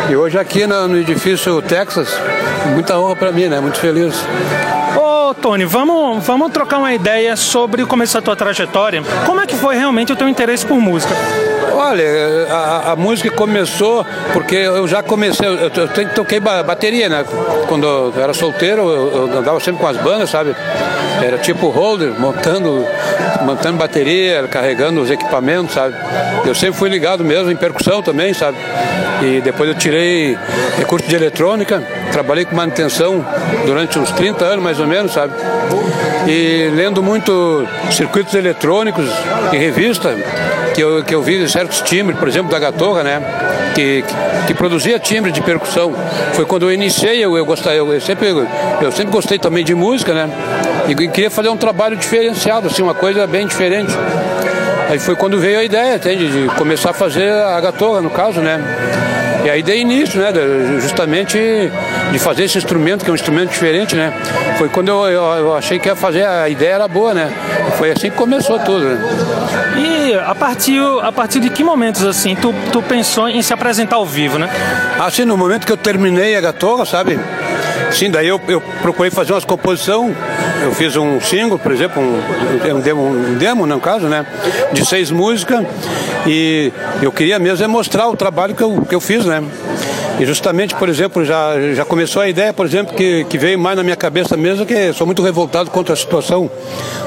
E 0.10 0.16
hoje 0.16 0.38
aqui 0.38 0.68
no, 0.68 0.88
no 0.88 0.98
edifício 0.98 1.62
Texas. 1.62 2.10
Muita 2.74 3.00
honra 3.00 3.16
para 3.16 3.32
mim, 3.32 3.48
né? 3.48 3.60
Muito 3.60 3.80
feliz. 3.80 4.16
Ô, 5.26 5.34
Tony, 5.34 5.66
vamos, 5.66 6.24
vamos 6.24 6.52
trocar 6.52 6.78
uma 6.78 6.94
ideia 6.94 7.36
sobre 7.36 7.82
o 7.82 7.88
começo 7.88 8.14
da 8.14 8.22
tua 8.22 8.36
trajetória. 8.36 9.02
Como 9.26 9.42
é 9.42 9.48
que 9.48 9.56
foi 9.56 9.76
realmente 9.76 10.14
o 10.14 10.16
teu 10.16 10.30
interesse 10.30 10.64
por 10.64 10.78
música? 10.78 11.16
Olha, 11.74 12.04
a, 12.48 12.92
a 12.92 12.96
música 12.96 13.32
começou 13.32 14.06
porque 14.34 14.56
eu 14.56 14.88
já 14.88 15.02
comecei, 15.02 15.48
eu, 15.48 15.54
eu 15.58 16.10
toquei 16.14 16.40
ba- 16.40 16.62
bateria, 16.62 17.10
né? 17.10 17.26
Quando 17.68 17.88
eu 17.88 18.14
era 18.22 18.36
solteiro, 18.36 18.82
eu, 18.88 19.18
eu 19.32 19.38
andava 19.40 19.60
sempre 19.60 19.82
com 19.82 19.88
as 19.88 19.98
bandas, 19.98 20.30
sabe? 20.30 20.56
Era 21.24 21.40
tipo 21.40 21.70
holder, 21.70 22.14
montando, 22.20 22.86
montando 23.42 23.78
bateria, 23.80 24.48
carregando 24.48 25.02
os 25.02 25.10
equipamentos, 25.10 25.74
sabe? 25.74 25.96
Eu 26.46 26.54
sempre 26.54 26.78
fui 26.78 26.88
ligado 26.90 27.24
mesmo 27.24 27.50
em 27.50 27.56
percussão 27.56 28.04
também, 28.04 28.32
sabe? 28.32 28.58
E 29.24 29.42
depois 29.42 29.70
eu 29.70 29.76
tirei 29.76 30.38
recurso 30.78 31.08
de 31.08 31.16
eletrônica, 31.16 31.82
trabalhei 32.12 32.46
com 32.46 32.56
manutenção 32.56 33.26
durante 33.66 33.98
uns 34.00 34.12
30 34.12 34.46
anos 34.46 34.64
mais 34.64 34.80
ou 34.80 34.88
menos, 34.88 35.14
sabe? 35.14 35.34
E 36.28 36.72
lendo 36.74 37.04
muito 37.04 37.68
circuitos 37.92 38.34
eletrônicos 38.34 39.10
e 39.52 39.58
revista, 39.58 40.16
que 40.74 40.82
eu, 40.82 41.04
que 41.04 41.14
eu 41.16 41.22
vi 41.22 41.48
certos 41.48 41.82
timbres, 41.82 42.18
por 42.18 42.28
exemplo, 42.28 42.52
da 42.52 42.60
Gatorra, 42.60 43.04
né? 43.04 43.22
Que, 43.74 44.04
que, 44.04 44.48
que 44.48 44.54
produzia 44.54 45.00
timbre 45.00 45.32
de 45.32 45.42
percussão. 45.42 45.94
Foi 46.34 46.46
quando 46.46 46.64
eu 46.64 46.72
iniciei, 46.72 47.24
eu, 47.24 47.38
eu, 47.38 47.46
gostei, 47.46 47.80
eu, 47.80 47.94
eu 47.94 48.02
sempre, 48.02 48.28
eu 48.82 48.92
sempre 48.92 49.12
gostei 49.12 49.38
também 49.38 49.64
de 49.64 49.74
música, 49.74 50.14
né? 50.14 50.30
E 50.88 50.96
queria 51.10 51.32
fazer 51.32 51.50
um 51.50 51.58
trabalho 51.58 51.96
diferenciado, 51.96 52.68
assim, 52.68 52.82
uma 52.82 52.94
coisa 52.94 53.26
bem 53.26 53.48
diferente. 53.48 53.92
Aí 54.90 55.00
foi 55.00 55.16
quando 55.16 55.40
veio 55.40 55.60
a 55.60 55.64
ideia, 55.64 55.96
entende? 55.96 56.28
De 56.28 56.48
começar 56.56 56.92
a 56.92 56.94
fazer 56.94 57.32
a 57.32 57.60
Gatorra, 57.60 58.02
no 58.02 58.10
caso, 58.10 58.40
né? 58.40 58.62
E 59.46 59.50
aí 59.50 59.62
dei 59.62 59.82
início, 59.82 60.20
né? 60.20 60.34
Justamente 60.82 61.38
de 62.12 62.18
fazer 62.18 62.46
esse 62.46 62.58
instrumento, 62.58 63.04
que 63.04 63.12
é 63.12 63.14
um 63.14 63.16
instrumento 63.16 63.52
diferente, 63.52 63.96
né? 63.96 64.12
Foi 64.58 64.68
quando 64.70 64.90
eu, 64.90 65.06
eu, 65.06 65.24
eu 65.24 65.56
achei 65.56 65.78
que 65.78 65.88
ia 65.88 65.96
fazer, 65.96 66.26
a 66.26 66.50
ideia 66.50 66.74
era 66.74 66.88
boa, 66.88 67.14
né? 67.14 67.32
Foi 67.78 67.92
assim 67.92 68.10
que 68.10 68.16
começou 68.16 68.58
tudo, 68.58 68.84
né? 68.84 68.98
E 69.78 70.16
a 70.16 70.34
partir, 70.34 70.82
a 71.04 71.12
partir 71.12 71.40
de 71.40 71.52
que 71.52 71.64
momentos 71.64 72.04
assim 72.04 72.36
tu, 72.36 72.56
tu 72.72 72.82
pensou 72.82 73.30
em 73.30 73.40
se 73.44 73.54
apresentar 73.54 73.98
ao 73.98 74.06
vivo, 74.06 74.40
né? 74.40 74.50
Assim, 75.00 75.26
no 75.26 75.38
momento 75.38 75.68
que 75.68 75.72
eu 75.72 75.78
terminei 75.78 76.36
a 76.36 76.42
Gatorra, 76.42 76.84
sabe? 76.84 77.20
Sim, 77.92 78.10
daí 78.10 78.28
eu, 78.28 78.42
eu 78.48 78.60
procurei 78.82 79.12
fazer 79.12 79.34
umas 79.34 79.46
composições 79.46 80.16
eu 80.66 80.72
fiz 80.72 80.96
um 80.96 81.22
single, 81.22 81.60
por 81.60 81.72
exemplo, 81.72 82.02
um, 82.02 82.76
um 82.76 82.80
demo, 82.80 83.08
um 83.08 83.36
demo, 83.36 83.68
no 83.68 83.80
caso, 83.80 84.08
né? 84.08 84.26
De 84.74 84.84
seis 84.84 85.12
músicas. 85.12 85.64
E 86.26 86.74
eu 87.02 87.12
queria 87.12 87.38
mesmo 87.38 87.64
é 87.64 87.68
mostrar 87.68 88.08
o 88.08 88.18
trabalho 88.18 88.56
que 88.56 88.64
eu, 88.64 88.82
que 88.82 88.96
eu 88.96 89.00
fiz, 89.00 89.26
né? 89.26 89.44
E 90.20 90.26
justamente, 90.26 90.74
por 90.76 90.88
exemplo, 90.88 91.26
já, 91.26 91.60
já 91.74 91.84
começou 91.84 92.22
a 92.22 92.30
ideia, 92.30 92.54
por 92.54 92.66
exemplo, 92.66 92.96
que, 92.96 93.26
que 93.26 93.38
veio 93.38 93.60
mais 93.60 93.76
na 93.76 93.84
minha 93.84 93.96
cabeça 93.96 94.38
mesmo, 94.38 94.66
que 94.66 94.94
sou 94.94 95.06
muito 95.06 95.22
revoltado 95.22 95.70
contra 95.70 95.94
a 95.94 95.96
situação 95.96 96.50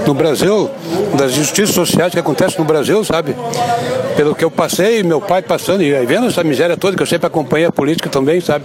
no 0.07 0.13
Brasil, 0.13 0.71
das 1.17 1.33
injustiças 1.33 1.75
sociais 1.75 2.13
que 2.13 2.19
acontecem 2.19 2.59
no 2.59 2.65
Brasil, 2.65 3.03
sabe? 3.05 3.35
Pelo 4.15 4.35
que 4.35 4.45
eu 4.45 4.51
passei, 4.51 5.03
meu 5.03 5.21
pai 5.21 5.41
passando, 5.41 5.83
e 5.83 5.93
vendo 6.05 6.27
essa 6.27 6.45
miséria 6.45 6.77
toda, 6.77 6.97
que 6.97 7.03
eu 7.03 7.07
sempre 7.07 7.27
acompanhei 7.27 7.67
a 7.67 7.73
política 7.73 8.11
também, 8.11 8.41
sabe? 8.41 8.65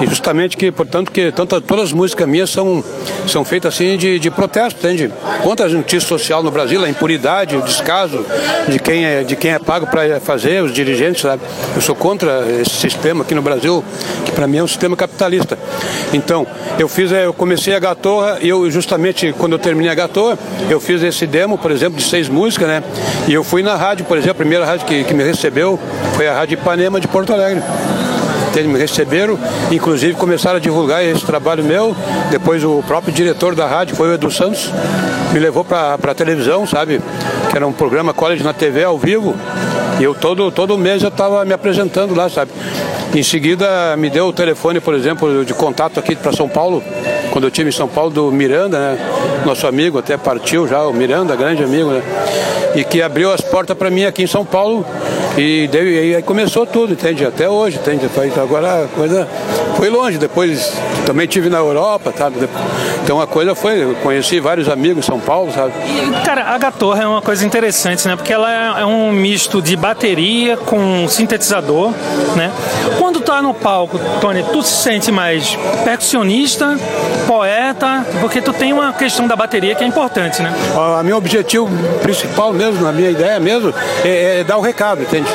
E 0.00 0.06
justamente 0.06 0.56
que, 0.56 0.72
portanto, 0.72 1.12
que 1.12 1.30
tanto, 1.30 1.60
todas 1.60 1.86
as 1.86 1.92
músicas 1.92 2.26
minhas 2.26 2.48
são, 2.48 2.82
são 3.26 3.44
feitas 3.44 3.74
assim 3.74 3.98
de, 3.98 4.18
de 4.18 4.30
protesto, 4.30 4.78
entende? 4.86 5.12
Contra 5.42 5.66
a 5.66 5.68
injustiça 5.68 6.06
social 6.06 6.42
no 6.42 6.50
Brasil, 6.50 6.82
a 6.82 6.88
impunidade, 6.88 7.54
o 7.54 7.62
descaso 7.62 8.24
de 8.66 8.78
quem 8.78 9.04
é, 9.04 9.22
de 9.22 9.36
quem 9.36 9.50
é 9.50 9.58
pago 9.58 9.86
para 9.86 10.18
fazer, 10.20 10.62
os 10.62 10.72
dirigentes, 10.72 11.20
sabe? 11.20 11.42
Eu 11.74 11.82
sou 11.82 11.94
contra 11.94 12.46
esse 12.62 12.70
sistema 12.70 13.24
aqui 13.24 13.34
no 13.34 13.42
Brasil, 13.42 13.49
que 14.24 14.32
para 14.32 14.46
mim 14.46 14.58
é 14.58 14.62
um 14.62 14.68
sistema 14.68 14.96
capitalista. 14.96 15.58
Então, 16.12 16.46
eu 16.78 16.88
fiz, 16.88 17.12
eh, 17.12 17.26
eu 17.26 17.32
comecei 17.32 17.74
a 17.74 17.78
Gatorra, 17.78 18.38
eu 18.40 18.70
justamente 18.70 19.34
quando 19.36 19.52
eu 19.52 19.58
terminei 19.58 19.90
a 19.90 19.94
Gatorra, 19.94 20.38
eu 20.68 20.80
fiz 20.80 21.02
esse 21.02 21.26
demo, 21.26 21.56
por 21.58 21.70
exemplo, 21.70 21.98
de 21.98 22.04
seis 22.04 22.28
músicas, 22.28 22.68
né? 22.68 22.82
E 23.28 23.32
eu 23.32 23.44
fui 23.44 23.62
na 23.62 23.76
rádio, 23.76 24.04
por 24.04 24.16
exemplo, 24.16 24.32
a 24.32 24.36
primeira 24.36 24.64
rádio 24.64 24.86
que, 24.86 25.04
que 25.04 25.14
me 25.14 25.22
recebeu 25.22 25.78
foi 26.14 26.28
a 26.28 26.34
Rádio 26.34 26.54
Ipanema 26.54 27.00
de 27.00 27.08
Porto 27.08 27.32
Alegre. 27.32 27.62
Eles 28.54 28.70
me 28.70 28.78
receberam, 28.78 29.38
inclusive 29.70 30.14
começaram 30.14 30.56
a 30.56 30.60
divulgar 30.60 31.04
esse 31.04 31.24
trabalho 31.24 31.62
meu. 31.62 31.94
Depois 32.30 32.64
o 32.64 32.82
próprio 32.86 33.12
diretor 33.12 33.54
da 33.54 33.66
rádio, 33.66 33.94
foi 33.94 34.08
o 34.08 34.14
Edu 34.14 34.30
Santos, 34.30 34.70
me 35.32 35.38
levou 35.38 35.64
para 35.64 35.94
a 35.94 36.14
televisão, 36.14 36.66
sabe? 36.66 37.00
Que 37.50 37.56
era 37.56 37.66
um 37.66 37.72
programa 37.72 38.14
College 38.14 38.42
na 38.44 38.52
TV 38.52 38.84
ao 38.84 38.96
vivo. 38.98 39.34
E 39.98 40.04
eu 40.04 40.14
todo, 40.14 40.50
todo 40.50 40.78
mês 40.78 41.02
eu 41.02 41.08
estava 41.08 41.44
me 41.44 41.52
apresentando 41.52 42.14
lá, 42.14 42.28
sabe? 42.28 42.50
Em 43.14 43.22
seguida 43.22 43.96
me 43.96 44.08
deu 44.08 44.26
o 44.28 44.32
telefone, 44.32 44.80
por 44.80 44.94
exemplo, 44.94 45.44
de 45.44 45.52
contato 45.52 45.98
aqui 45.98 46.14
para 46.14 46.32
São 46.32 46.48
Paulo, 46.48 46.82
quando 47.32 47.44
eu 47.44 47.48
estive 47.48 47.68
em 47.68 47.72
São 47.72 47.88
Paulo, 47.88 48.10
do 48.10 48.30
Miranda, 48.30 48.78
né? 48.78 48.98
Nosso 49.44 49.66
amigo 49.66 49.98
até 49.98 50.16
partiu 50.16 50.66
já, 50.68 50.82
o 50.84 50.92
Miranda, 50.92 51.34
grande 51.34 51.62
amigo, 51.64 51.90
né? 51.90 52.02
E 52.76 52.84
que 52.84 53.02
abriu 53.02 53.32
as 53.32 53.40
portas 53.40 53.76
para 53.76 53.90
mim 53.90 54.04
aqui 54.04 54.22
em 54.22 54.26
São 54.28 54.44
Paulo 54.44 54.86
e, 55.36 55.68
e 55.72 56.14
aí 56.14 56.22
começou 56.22 56.64
tudo, 56.64 56.92
entende? 56.92 57.24
Até 57.26 57.48
hoje, 57.48 57.78
entende? 57.78 58.08
Foi- 58.08 58.30
Agora 58.40 58.84
a 58.84 58.86
coisa 58.86 59.26
foi 59.76 59.90
longe, 59.90 60.16
depois 60.18 60.72
também 61.04 61.26
tive 61.26 61.48
na 61.48 61.58
Europa, 61.58 62.14
sabe? 62.16 62.36
Então 63.02 63.20
a 63.20 63.26
coisa 63.26 63.56
foi, 63.56 63.82
eu 63.82 63.94
conheci 64.04 64.38
vários 64.38 64.68
amigos 64.68 64.98
em 65.04 65.06
São 65.06 65.18
Paulo, 65.18 65.50
sabe? 65.52 65.72
E, 65.84 66.24
cara, 66.24 66.44
a 66.44 66.58
Gatorra 66.58 67.02
é 67.02 67.06
uma 67.08 67.20
coisa 67.22 67.39
interessante, 67.42 68.06
né? 68.06 68.16
Porque 68.16 68.32
ela 68.32 68.78
é- 68.78 68.82
é 68.82 68.86
um 68.86 69.12
misto 69.12 69.60
de 69.62 69.76
bateria 69.76 70.56
com 70.56 71.06
sintetizador, 71.08 71.92
né? 72.36 72.50
Quando 72.98 73.20
tá 73.20 73.40
no 73.42 73.52
palco, 73.54 73.98
Tony, 74.20 74.42
tu 74.52 74.62
se 74.62 74.82
sente 74.82 75.10
mais 75.12 75.56
percussionista, 75.84 76.76
poeta, 77.26 78.04
porque 78.20 78.40
tu 78.40 78.52
tem 78.52 78.72
uma 78.72 78.92
questão 78.92 79.26
da 79.26 79.36
bateria 79.36 79.74
que 79.74 79.84
é 79.84 79.86
importante, 79.86 80.42
né? 80.42 80.52
O 81.00 81.02
meu 81.02 81.16
objetivo 81.16 81.68
principal 82.02 82.52
mesmo, 82.52 82.82
na 82.82 82.92
minha 82.92 83.10
ideia 83.10 83.38
mesmo, 83.38 83.72
é, 84.04 84.40
é 84.40 84.44
dar 84.44 84.56
o 84.56 84.60
recado, 84.60 85.02
entende? 85.02 85.28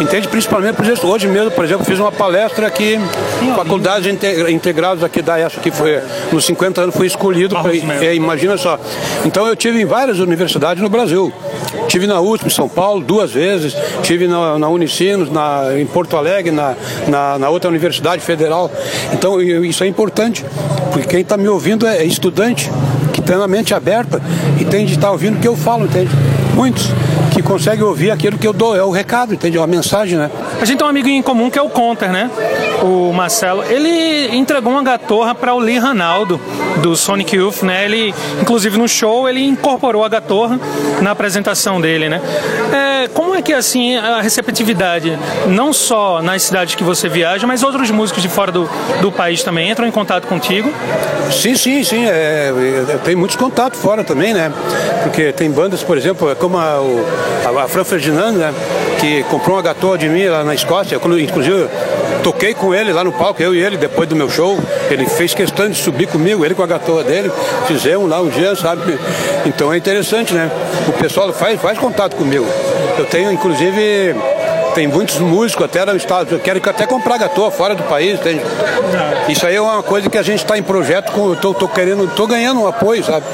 Entende? 0.00 0.28
Principalmente 0.28 0.76
por 0.76 0.86
isso, 0.86 1.06
hoje 1.06 1.26
mesmo, 1.26 1.50
por 1.50 1.64
exemplo, 1.64 1.84
fiz 1.84 1.98
uma 1.98 2.12
palestra 2.12 2.66
aqui, 2.68 2.98
faculdades 3.56 4.06
inte- 4.06 4.50
integradas 4.52 5.02
aqui 5.02 5.20
da 5.20 5.38
ESA, 5.40 5.58
que 5.60 5.70
foi, 5.72 6.00
nos 6.30 6.44
50 6.44 6.82
anos 6.82 6.94
fui 6.94 7.06
escolhido, 7.06 7.56
pra, 7.60 7.74
é, 8.04 8.14
imagina 8.14 8.56
só. 8.56 8.78
Então 9.24 9.46
eu 9.46 9.56
tive 9.56 9.80
em 9.82 9.84
várias 9.84 10.20
universidades 10.20 10.80
no 10.82 10.88
Brasil. 10.88 11.32
Tive 11.88 12.06
na 12.06 12.20
USP, 12.20 12.46
em 12.46 12.50
São 12.50 12.68
Paulo, 12.68 13.02
duas 13.02 13.32
vezes, 13.32 13.74
tive 14.02 14.28
na, 14.28 14.58
na 14.58 14.68
Unicinos, 14.68 15.30
na, 15.32 15.70
em 15.78 15.86
Porto 15.86 16.16
Alegre, 16.16 16.52
na, 16.52 16.74
na, 17.08 17.38
na 17.38 17.48
outra 17.48 17.68
universidade 17.68 18.22
federal. 18.22 18.70
Então 19.12 19.40
eu- 19.42 19.64
isso 19.64 19.82
é 19.82 19.86
importante, 19.88 20.44
porque 20.92 21.08
quem 21.08 21.20
está 21.22 21.36
me 21.36 21.48
ouvindo 21.48 21.86
é, 21.86 21.98
é 21.98 22.04
estudante, 22.04 22.70
que 23.12 23.20
tem 23.20 23.34
a 23.34 23.48
mente 23.48 23.74
aberta 23.74 24.20
e 24.60 24.64
tem 24.64 24.86
de 24.86 24.94
estar 24.94 25.10
ouvindo 25.10 25.38
o 25.38 25.40
que 25.40 25.48
eu 25.48 25.56
falo, 25.56 25.86
entende? 25.86 26.10
Muitos 26.54 26.88
que 27.38 27.42
conseguem 27.42 27.84
ouvir 27.84 28.10
aquilo 28.10 28.36
que 28.36 28.46
eu 28.46 28.52
dou, 28.52 28.76
é 28.76 28.82
o 28.82 28.90
recado, 28.90 29.32
entende? 29.32 29.56
É 29.56 29.60
uma 29.60 29.66
mensagem, 29.66 30.18
né? 30.18 30.28
A 30.60 30.64
gente 30.64 30.78
tem 30.78 30.86
um 30.86 30.90
amigo 30.90 31.08
em 31.08 31.22
comum 31.22 31.48
que 31.48 31.56
é 31.56 31.62
o 31.62 31.68
Conter, 31.68 32.10
né? 32.10 32.28
O 32.82 33.12
Marcelo. 33.12 33.62
Ele 33.62 34.36
entregou 34.36 34.72
uma 34.72 34.82
gatorra 34.82 35.36
para 35.36 35.54
o 35.54 35.58
Lee 35.60 35.78
Ranaldo, 35.78 36.40
do 36.82 36.96
Sonic 36.96 37.36
Youth, 37.36 37.62
né? 37.62 37.84
Ele, 37.84 38.12
inclusive 38.40 38.76
no 38.76 38.88
show, 38.88 39.28
ele 39.28 39.44
incorporou 39.44 40.04
a 40.04 40.08
gatorra 40.08 40.58
na 41.00 41.12
apresentação 41.12 41.80
dele, 41.80 42.08
né? 42.08 42.20
É, 42.72 43.08
como 43.08 43.27
é 43.38 43.42
que 43.42 43.52
é, 43.52 43.56
assim, 43.56 43.96
a 43.96 44.20
receptividade, 44.20 45.18
não 45.46 45.72
só 45.72 46.20
nas 46.20 46.42
cidades 46.42 46.74
que 46.74 46.84
você 46.84 47.08
viaja, 47.08 47.46
mas 47.46 47.62
outros 47.62 47.90
músicos 47.90 48.22
de 48.22 48.28
fora 48.28 48.50
do, 48.50 48.68
do 49.00 49.12
país 49.12 49.42
também 49.42 49.70
entram 49.70 49.86
em 49.86 49.90
contato 49.90 50.26
contigo? 50.26 50.72
Sim, 51.30 51.56
sim, 51.56 51.84
sim. 51.84 52.06
É, 52.06 52.52
eu 52.88 52.98
tenho 52.98 53.18
muitos 53.18 53.36
contatos 53.36 53.80
fora 53.80 54.02
também, 54.02 54.34
né? 54.34 54.52
Porque 55.02 55.32
tem 55.32 55.50
bandas, 55.50 55.82
por 55.82 55.96
exemplo, 55.96 56.34
como 56.36 56.58
a, 56.58 56.80
a, 57.44 57.64
a 57.64 57.68
Fran 57.68 57.84
Ferdinand, 57.84 58.32
né? 58.32 58.54
Que 59.00 59.22
comprou 59.24 59.56
uma 59.56 59.62
gatorra 59.62 59.98
de 59.98 60.08
mim 60.08 60.26
lá 60.26 60.42
na 60.42 60.54
Escócia. 60.54 60.98
Quando, 60.98 61.18
inclusive, 61.18 61.68
toquei 62.22 62.54
com 62.54 62.74
ele 62.74 62.92
lá 62.92 63.02
no 63.04 63.12
palco, 63.12 63.42
eu 63.42 63.54
e 63.54 63.58
ele, 63.58 63.76
depois 63.76 64.08
do 64.08 64.16
meu 64.16 64.28
show. 64.28 64.58
Ele 64.90 65.06
fez 65.06 65.34
questão 65.34 65.68
de 65.68 65.76
subir 65.76 66.06
comigo, 66.06 66.44
ele 66.44 66.54
com 66.54 66.62
a 66.62 66.66
gatorra 66.66 67.04
dele. 67.04 67.30
Fizemos 67.66 68.08
lá 68.08 68.20
um 68.20 68.28
dia, 68.28 68.54
sabe? 68.54 68.98
Então 69.46 69.72
é 69.72 69.76
interessante, 69.76 70.34
né? 70.34 70.50
O 70.88 70.92
pessoal 70.92 71.32
faz, 71.32 71.60
faz 71.60 71.78
contato 71.78 72.16
comigo. 72.16 72.46
Eu 72.98 73.06
tenho, 73.06 73.30
inclusive. 73.32 74.14
Tem 74.78 74.86
muitos 74.86 75.18
músicos 75.18 75.64
até 75.64 75.84
no 75.84 75.96
estado, 75.96 76.38
quero 76.38 76.60
até 76.70 76.86
comprar 76.86 77.18
gatorra 77.18 77.50
fora 77.50 77.74
do 77.74 77.82
país? 77.82 78.16
Isso 79.28 79.44
aí 79.44 79.56
é 79.56 79.60
uma 79.60 79.82
coisa 79.82 80.08
que 80.08 80.16
a 80.16 80.22
gente 80.22 80.38
está 80.38 80.56
em 80.56 80.62
projeto, 80.62 81.10
com, 81.10 81.34
tô, 81.34 81.52
tô 81.52 81.66
querendo, 81.66 82.08
tô 82.14 82.28
ganhando 82.28 82.60
um 82.60 82.66
apoio, 82.68 83.02
sabe? 83.02 83.26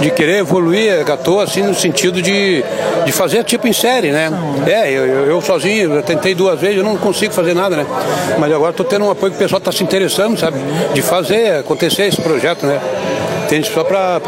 De 0.00 0.10
querer 0.10 0.38
evoluir 0.38 0.98
a 0.98 1.02
gatorra, 1.02 1.44
assim, 1.44 1.62
no 1.62 1.74
sentido 1.74 2.22
de, 2.22 2.64
de 3.04 3.12
fazer 3.12 3.44
tipo 3.44 3.68
em 3.68 3.74
série, 3.74 4.10
né? 4.10 4.30
É, 4.66 4.90
eu, 4.90 5.04
eu, 5.04 5.26
eu 5.26 5.40
sozinho, 5.42 5.96
eu 5.96 6.02
tentei 6.02 6.34
duas 6.34 6.58
vezes, 6.58 6.78
eu 6.78 6.82
não 6.82 6.96
consigo 6.96 7.34
fazer 7.34 7.52
nada, 7.52 7.76
né? 7.76 7.84
Mas 8.38 8.50
agora 8.50 8.70
estou 8.70 8.86
tendo 8.86 9.04
um 9.04 9.10
apoio 9.10 9.32
que 9.32 9.36
o 9.36 9.38
pessoal 9.38 9.58
está 9.58 9.70
se 9.70 9.84
interessando, 9.84 10.38
sabe? 10.38 10.56
De 10.94 11.02
fazer 11.02 11.58
acontecer 11.58 12.04
esse 12.04 12.22
projeto, 12.22 12.64
né? 12.64 12.80
Entende? 13.50 13.68
Só 13.72 13.82
pra- 13.82 14.20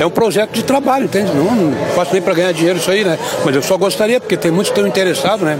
É 0.00 0.06
um 0.06 0.10
projeto 0.10 0.52
de 0.52 0.62
trabalho, 0.62 1.04
entende? 1.04 1.30
Não, 1.34 1.44
não 1.54 1.86
faço 1.94 2.12
nem 2.14 2.22
para 2.22 2.32
ganhar 2.32 2.52
dinheiro 2.52 2.78
isso 2.78 2.90
aí, 2.90 3.04
né? 3.04 3.18
Mas 3.44 3.54
eu 3.54 3.60
só 3.62 3.76
gostaria, 3.76 4.18
porque 4.18 4.38
tem 4.38 4.50
muitos 4.50 4.70
que 4.72 4.78
estão 4.78 4.88
interessados, 4.88 5.42
né? 5.42 5.58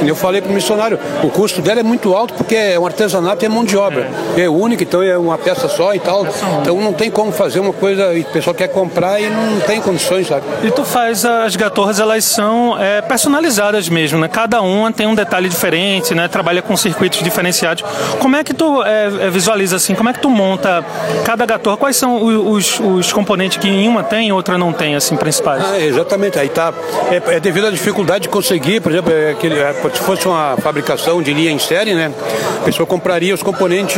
Nem 0.00 0.08
eu 0.08 0.14
falei 0.14 0.40
pro 0.40 0.52
missionário, 0.52 0.98
o 1.24 1.28
custo 1.30 1.60
dela 1.60 1.80
é 1.80 1.82
muito 1.82 2.14
alto 2.14 2.34
porque 2.34 2.54
é 2.54 2.78
um 2.78 2.86
artesanato 2.86 3.44
e 3.44 3.46
é 3.46 3.48
mão 3.48 3.64
de 3.64 3.76
obra. 3.76 4.08
É 4.36 4.48
único, 4.48 4.84
então 4.84 5.02
é 5.02 5.18
uma 5.18 5.36
peça 5.36 5.68
só 5.68 5.92
e 5.94 5.98
tal. 5.98 6.24
Então 6.62 6.80
não 6.80 6.92
tem 6.92 7.10
como 7.10 7.32
fazer 7.32 7.58
uma 7.58 7.72
coisa 7.72 8.14
e 8.14 8.20
o 8.20 8.24
pessoal 8.26 8.54
quer 8.54 8.68
comprar 8.68 9.20
e 9.20 9.28
não 9.28 9.58
tem 9.66 9.80
condições, 9.80 10.28
sabe? 10.28 10.42
E 10.62 10.70
tu 10.70 10.84
faz 10.84 11.24
as 11.24 11.56
gatorras, 11.56 11.98
elas 11.98 12.24
são 12.24 12.78
é, 12.80 13.00
personalizadas 13.02 13.88
mesmo, 13.88 14.18
né? 14.20 14.28
Cada 14.28 14.62
uma 14.62 14.92
tem 14.92 15.08
um 15.08 15.14
detalhe 15.16 15.48
diferente, 15.48 16.14
né? 16.14 16.28
Trabalha 16.28 16.62
com 16.62 16.76
circuitos 16.76 17.20
diferenciados. 17.20 17.82
Como 18.20 18.36
é 18.36 18.44
que 18.44 18.54
tu 18.54 18.80
é, 18.84 19.26
é, 19.26 19.30
visualiza 19.30 19.74
assim? 19.74 19.94
Como 19.96 20.08
é 20.08 20.12
que 20.12 20.20
tu 20.20 20.30
monta 20.30 20.84
cada 21.24 21.44
gatorra? 21.44 21.76
Quais 21.76 21.96
são 21.96 22.22
o- 22.22 22.27
os, 22.36 22.80
os 22.80 23.12
componentes 23.12 23.58
que 23.58 23.68
em 23.68 23.88
uma 23.88 24.02
tem 24.02 24.28
e 24.28 24.32
outra 24.32 24.58
não 24.58 24.72
tem, 24.72 24.94
assim, 24.94 25.16
principais? 25.16 25.62
Ah, 25.64 25.80
exatamente, 25.80 26.38
aí 26.38 26.48
tá. 26.48 26.72
É, 27.10 27.36
é 27.36 27.40
devido 27.40 27.66
à 27.66 27.70
dificuldade 27.70 28.22
de 28.22 28.28
conseguir, 28.28 28.80
por 28.80 28.92
exemplo, 28.92 29.12
é 29.12 29.30
aquele, 29.32 29.58
é, 29.58 29.72
se 29.92 30.00
fosse 30.00 30.26
uma 30.26 30.56
fabricação 30.58 31.22
de 31.22 31.32
linha 31.32 31.50
em 31.50 31.58
série, 31.58 31.94
né? 31.94 32.12
A 32.60 32.64
pessoa 32.64 32.86
compraria 32.86 33.34
os 33.34 33.42
componentes 33.42 33.96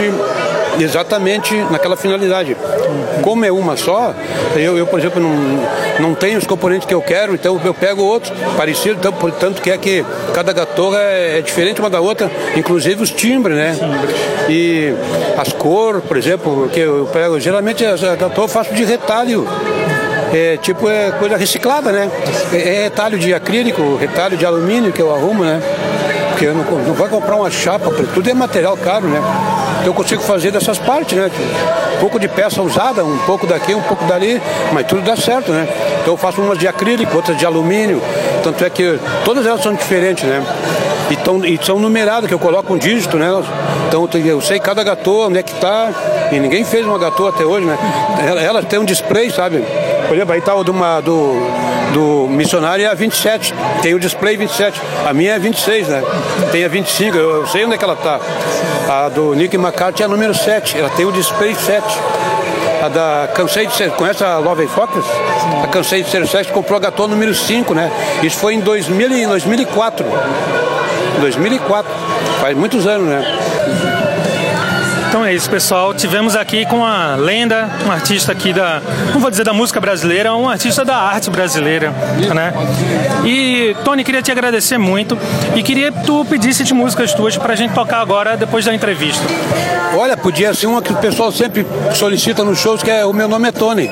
exatamente 0.82 1.54
naquela 1.70 1.96
finalidade. 1.96 2.56
Como 3.22 3.44
é 3.44 3.52
uma 3.52 3.76
só, 3.76 4.14
eu, 4.56 4.78
eu 4.78 4.86
por 4.86 4.98
exemplo, 4.98 5.20
não, 5.20 6.08
não 6.08 6.14
tenho 6.14 6.38
os 6.38 6.46
componentes 6.46 6.86
que 6.86 6.94
eu 6.94 7.02
quero, 7.02 7.34
então 7.34 7.60
eu 7.64 7.74
pego 7.74 8.02
outros 8.02 8.32
parecidos, 8.56 8.98
então, 8.98 9.12
portanto, 9.12 9.60
que 9.60 9.70
é 9.70 9.78
que 9.78 10.04
cada 10.32 10.52
gatorra 10.52 10.98
é, 11.00 11.38
é 11.38 11.42
diferente 11.42 11.80
uma 11.80 11.90
da 11.90 12.00
outra, 12.00 12.30
inclusive 12.56 13.02
os 13.02 13.10
timbres, 13.10 13.56
né? 13.56 13.76
E 14.48 14.94
as 15.36 15.52
cores, 15.52 16.02
por 16.04 16.16
exemplo, 16.16 16.68
que 16.72 16.80
eu 16.80 17.08
pego, 17.12 17.38
geralmente 17.38 17.84
a 17.84 17.96
gatorra 18.16 18.44
eu 18.44 18.48
faço 18.48 18.74
de 18.74 18.84
retalho. 18.84 19.46
É 20.32 20.56
tipo 20.58 20.88
é 20.88 21.10
coisa 21.18 21.36
reciclada, 21.36 21.90
né? 21.90 22.08
É, 22.52 22.56
é 22.56 22.82
retalho 22.84 23.18
de 23.18 23.34
acrílico, 23.34 23.96
retalho 23.96 24.36
de 24.36 24.46
alumínio 24.46 24.92
que 24.92 25.02
eu 25.02 25.12
arrumo, 25.12 25.44
né? 25.44 25.60
Porque 26.30 26.46
eu 26.46 26.54
não, 26.54 26.64
não 26.64 26.94
vai 26.94 27.08
comprar 27.08 27.36
uma 27.36 27.50
chapa, 27.50 27.90
tudo 28.14 28.30
é 28.30 28.34
material 28.34 28.76
caro, 28.76 29.08
né? 29.08 29.20
Então 29.80 29.86
eu 29.86 29.94
consigo 29.94 30.22
fazer 30.22 30.50
dessas 30.50 30.78
partes, 30.78 31.16
né? 31.16 31.30
Um 31.96 32.00
pouco 32.00 32.18
de 32.18 32.28
peça 32.28 32.62
usada, 32.62 33.04
um 33.04 33.18
pouco 33.18 33.46
daqui, 33.46 33.74
um 33.74 33.82
pouco 33.82 34.04
dali, 34.04 34.40
mas 34.72 34.86
tudo 34.86 35.02
dá 35.02 35.16
certo, 35.16 35.52
né? 35.52 35.66
Então 36.00 36.14
eu 36.14 36.16
faço 36.16 36.40
umas 36.40 36.58
de 36.58 36.68
acrílico, 36.68 37.16
outras 37.16 37.36
de 37.36 37.46
alumínio, 37.46 38.02
tanto 38.42 38.64
é 38.64 38.70
que 38.70 38.98
todas 39.24 39.46
elas 39.46 39.62
são 39.62 39.74
diferentes, 39.74 40.24
né? 40.24 40.42
E, 41.10 41.16
tão, 41.16 41.44
e 41.44 41.58
são 41.62 41.78
numeradas, 41.78 42.28
que 42.28 42.34
eu 42.34 42.38
coloco 42.38 42.72
um 42.72 42.78
dígito 42.78 43.16
nelas. 43.16 43.44
Então 43.88 44.08
eu 44.24 44.40
sei 44.40 44.60
cada 44.60 44.84
gatoa, 44.84 45.26
onde 45.26 45.38
é 45.38 45.42
que 45.42 45.54
tá. 45.54 45.90
E 46.30 46.38
ninguém 46.38 46.64
fez 46.64 46.86
uma 46.86 46.98
gatoa 46.98 47.30
até 47.30 47.44
hoje, 47.44 47.66
né? 47.66 47.76
Ela, 48.24 48.40
ela 48.40 48.62
tem 48.62 48.78
um 48.78 48.84
display, 48.84 49.30
sabe? 49.30 49.64
Por 50.06 50.14
exemplo, 50.14 50.32
aí 50.32 50.40
tá 50.40 50.54
o 50.54 50.62
de 50.62 50.70
uma, 50.70 51.00
do, 51.00 51.34
do 51.92 52.28
missionário 52.28 52.84
é 52.84 52.88
a 52.88 52.94
27. 52.94 53.54
Tem 53.82 53.94
o 53.94 53.98
display 53.98 54.36
27. 54.36 54.80
A 55.06 55.12
minha 55.12 55.34
é 55.34 55.38
26, 55.38 55.88
né? 55.88 56.02
Tem 56.52 56.64
a 56.64 56.68
25, 56.68 57.16
eu, 57.16 57.36
eu 57.36 57.46
sei 57.46 57.64
onde 57.64 57.74
é 57.74 57.78
que 57.78 57.84
ela 57.84 57.96
tá. 57.96 58.20
A 58.88 59.08
do 59.08 59.34
Nick 59.34 59.56
McCarthy 59.56 60.02
é 60.02 60.06
a 60.06 60.08
número 60.08 60.34
7. 60.34 60.78
Ela 60.78 60.90
tem 60.90 61.04
o 61.04 61.12
display 61.12 61.54
7. 61.54 61.84
A 62.82 62.88
da 62.88 63.28
Cansei 63.34 63.66
de 63.66 63.74
Ser. 63.74 63.90
Conhece 63.90 64.24
a 64.24 64.38
Love 64.38 64.66
Focus? 64.66 65.04
A 65.62 65.66
Cansei 65.66 66.02
de 66.02 66.10
Ser 66.10 66.26
Sexo 66.26 66.52
comprou 66.52 66.76
a 66.76 66.80
Gatô 66.80 67.06
número 67.06 67.34
5, 67.34 67.74
né? 67.74 67.90
Isso 68.22 68.38
foi 68.38 68.54
em 68.54 68.60
2000, 68.60 69.12
e 69.12 69.26
2004. 69.26 70.06
2004. 71.20 71.92
Faz 72.40 72.56
muitos 72.56 72.86
anos, 72.86 73.06
né? 73.06 73.99
Então 75.10 75.24
é 75.24 75.34
isso, 75.34 75.50
pessoal. 75.50 75.92
Tivemos 75.92 76.36
aqui 76.36 76.64
com 76.64 76.84
a 76.84 77.16
lenda, 77.16 77.68
um 77.84 77.90
artista 77.90 78.30
aqui 78.30 78.52
da, 78.52 78.80
não 79.12 79.20
vou 79.20 79.28
dizer 79.28 79.42
da 79.42 79.52
música 79.52 79.80
brasileira, 79.80 80.32
um 80.36 80.48
artista 80.48 80.84
da 80.84 80.96
arte 80.96 81.28
brasileira, 81.28 81.90
né? 82.32 82.52
E 83.24 83.74
Tony, 83.84 84.04
queria 84.04 84.22
te 84.22 84.30
agradecer 84.30 84.78
muito 84.78 85.18
e 85.56 85.64
queria 85.64 85.90
que 85.90 86.04
tu 86.04 86.24
pedisse 86.24 86.62
de 86.62 86.72
músicas 86.72 87.12
tuas 87.12 87.36
pra 87.36 87.56
gente 87.56 87.74
tocar 87.74 87.98
agora 88.00 88.36
depois 88.36 88.64
da 88.64 88.72
entrevista. 88.72 89.24
Olha, 89.96 90.16
podia 90.16 90.54
ser 90.54 90.68
uma 90.68 90.80
que 90.80 90.92
o 90.92 90.96
pessoal 90.96 91.32
sempre 91.32 91.66
solicita 91.92 92.44
nos 92.44 92.60
shows, 92.60 92.80
que 92.80 92.90
é 92.90 93.04
O 93.04 93.12
Meu 93.12 93.26
Nome 93.26 93.48
é 93.48 93.52
Tony. 93.52 93.90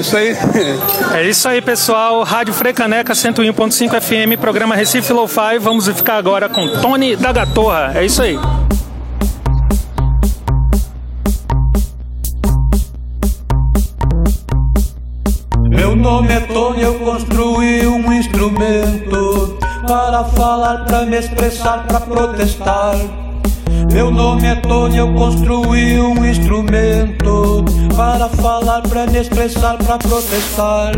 Isso 0.00 0.16
aí. 0.16 0.34
É 1.12 1.26
isso 1.26 1.48
aí, 1.48 1.60
pessoal. 1.60 2.22
Rádio 2.22 2.54
Frecaneca 2.54 3.12
101.5 3.12 4.00
FM, 4.00 4.40
programa 4.40 4.74
Recife 4.74 5.12
Lo-Fi. 5.12 5.58
Vamos 5.58 5.88
ficar 5.88 6.16
agora 6.16 6.48
com 6.48 6.68
Tony 6.80 7.16
da 7.16 7.32
Gatorra. 7.32 7.92
É 7.94 8.04
isso 8.04 8.22
aí. 8.22 8.38
Nome 16.08 16.32
é 16.32 16.40
Tony, 16.40 16.80
eu 16.80 16.94
construí 17.00 17.86
um 17.86 18.10
instrumento 18.14 19.58
para 19.86 20.24
falar, 20.24 20.86
para 20.86 21.04
me 21.04 21.18
expressar, 21.18 21.86
para 21.86 22.00
protestar. 22.00 22.94
Meu 23.92 24.10
nome 24.10 24.46
é 24.46 24.54
Tony, 24.54 24.96
eu 24.96 25.12
construí 25.12 26.00
um 26.00 26.24
instrumento 26.24 27.62
para 27.94 28.26
falar, 28.30 28.80
para 28.88 29.06
me 29.06 29.18
expressar, 29.18 29.76
para 29.76 29.98
protestar. 29.98 30.92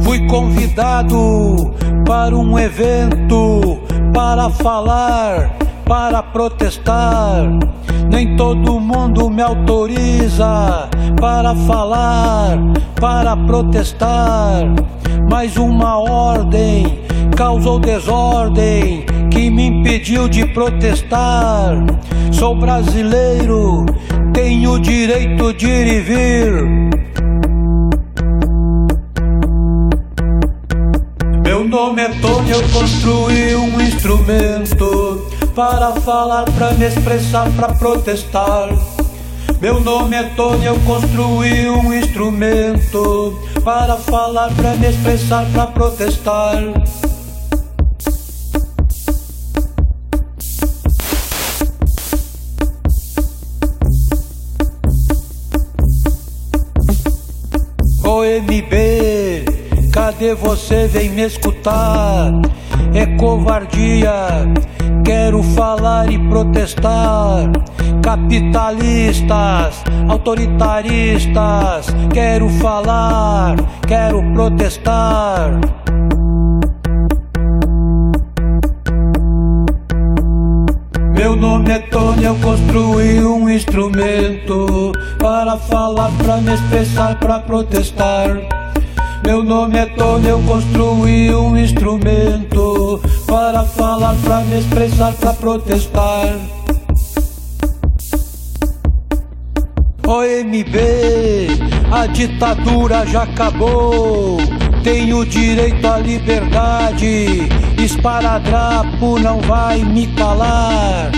Fui 0.00 0.26
convidado 0.28 1.74
para 2.06 2.34
um 2.34 2.58
evento 2.58 3.82
para 4.14 4.48
falar, 4.48 5.50
para 5.84 6.22
protestar. 6.22 7.48
Nem 8.10 8.36
todo 8.36 8.80
mundo 8.80 9.30
me 9.30 9.42
autoriza 9.42 10.88
para 11.20 11.54
falar, 11.54 12.58
para 13.00 13.36
protestar. 13.36 14.64
Mas 15.30 15.56
uma 15.56 15.98
ordem 15.98 17.00
causou 17.36 17.78
desordem 17.78 19.04
que 19.30 19.50
me 19.50 19.66
impediu 19.66 20.28
de 20.28 20.46
protestar. 20.46 21.74
Sou 22.30 22.54
brasileiro, 22.54 23.86
tenho 24.32 24.72
o 24.72 24.80
direito 24.80 25.52
de 25.54 25.66
ir 25.66 25.86
e 25.86 26.00
vir. 26.00 26.92
Meu 31.44 31.66
nome 31.68 32.02
é 32.02 32.08
Tony, 32.20 32.50
eu 32.50 32.62
construí 32.68 33.54
um 33.56 33.80
instrumento 33.80 35.21
para 35.54 35.92
falar, 36.00 36.44
para 36.52 36.72
me 36.72 36.86
expressar, 36.86 37.50
para 37.52 37.74
protestar. 37.74 38.68
Meu 39.60 39.80
nome 39.80 40.16
é 40.16 40.24
Tony, 40.34 40.64
eu 40.64 40.78
construí 40.80 41.68
um 41.68 41.92
instrumento 41.92 43.38
para 43.62 43.96
falar, 43.96 44.50
para 44.54 44.74
me 44.74 44.88
expressar, 44.88 45.46
para 45.52 45.66
protestar. 45.66 46.56
OMB, 58.04 59.44
cadê 59.92 60.34
você? 60.34 60.86
Vem 60.86 61.10
me 61.10 61.22
escutar. 61.22 62.32
É 62.94 63.06
covardia, 63.16 64.12
quero 65.04 65.42
falar 65.42 66.10
e 66.12 66.18
protestar. 66.28 67.50
Capitalistas, 68.02 69.82
autoritaristas, 70.08 71.86
quero 72.12 72.48
falar, 72.48 73.56
quero 73.86 74.22
protestar. 74.34 75.58
Meu 81.16 81.34
nome 81.36 81.70
é 81.70 81.78
Tony, 81.78 82.24
eu 82.24 82.34
construí 82.36 83.24
um 83.24 83.48
instrumento 83.48 84.92
para 85.18 85.56
falar, 85.56 86.10
para 86.18 86.36
me 86.38 86.52
expressar, 86.52 87.18
para 87.18 87.38
protestar. 87.40 88.62
Meu 89.24 89.44
nome 89.44 89.78
é 89.78 89.86
Tony, 89.86 90.28
eu 90.28 90.42
construí 90.42 91.32
um 91.32 91.56
instrumento 91.56 93.00
para 93.26 93.62
falar, 93.62 94.16
para 94.24 94.40
me 94.40 94.58
expressar, 94.58 95.12
para 95.12 95.32
protestar. 95.34 96.38
OMB, 100.04 100.76
a 101.92 102.06
ditadura 102.06 103.06
já 103.06 103.22
acabou. 103.22 104.38
Tenho 104.82 105.24
direito 105.24 105.86
à 105.86 105.98
liberdade. 105.98 107.48
Esparadrapo 107.78 109.20
não 109.20 109.40
vai 109.40 109.84
me 109.84 110.08
calar. 110.08 111.12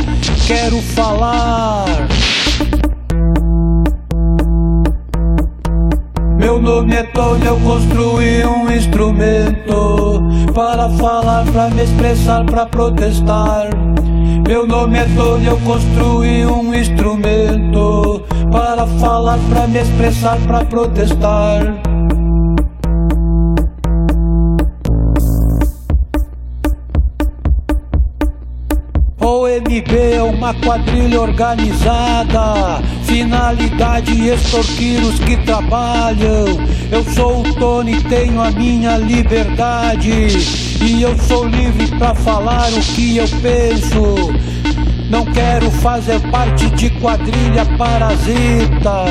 Quero 0.46 0.80
falar. 0.82 1.86
Meu 6.44 6.60
nome 6.60 6.94
é 6.94 7.02
Tony, 7.04 7.46
eu 7.46 7.58
construí 7.60 8.44
um 8.44 8.70
instrumento 8.70 10.22
para 10.52 10.90
falar, 10.90 11.42
para 11.50 11.70
me 11.70 11.82
expressar, 11.82 12.44
para 12.44 12.66
protestar. 12.66 13.70
Meu 14.46 14.66
nome 14.66 14.98
é 14.98 15.06
Tony, 15.16 15.46
eu 15.46 15.58
construí 15.60 16.44
um 16.44 16.74
instrumento 16.74 18.22
para 18.52 18.86
falar, 18.86 19.38
para 19.48 19.66
me 19.66 19.78
expressar, 19.78 20.36
para 20.46 20.66
protestar. 20.66 21.93
OMB 29.54 30.14
é 30.16 30.20
uma 30.20 30.52
quadrilha 30.52 31.20
organizada, 31.20 32.82
finalidade 33.04 34.28
extorquir 34.28 35.00
os 35.00 35.20
que 35.20 35.36
trabalham. 35.44 36.58
Eu 36.90 37.04
sou 37.04 37.40
o 37.40 37.54
Tony, 37.54 38.02
tenho 38.02 38.42
a 38.42 38.50
minha 38.50 38.96
liberdade 38.96 40.10
e 40.82 41.02
eu 41.02 41.16
sou 41.18 41.46
livre 41.46 41.86
para 41.98 42.16
falar 42.16 42.68
o 42.72 42.80
que 42.80 43.16
eu 43.16 43.26
penso. 43.40 44.32
Não 45.08 45.24
quero 45.26 45.70
fazer 45.70 46.18
parte 46.32 46.68
de 46.70 46.90
quadrilha 46.98 47.64
parasita. 47.78 49.04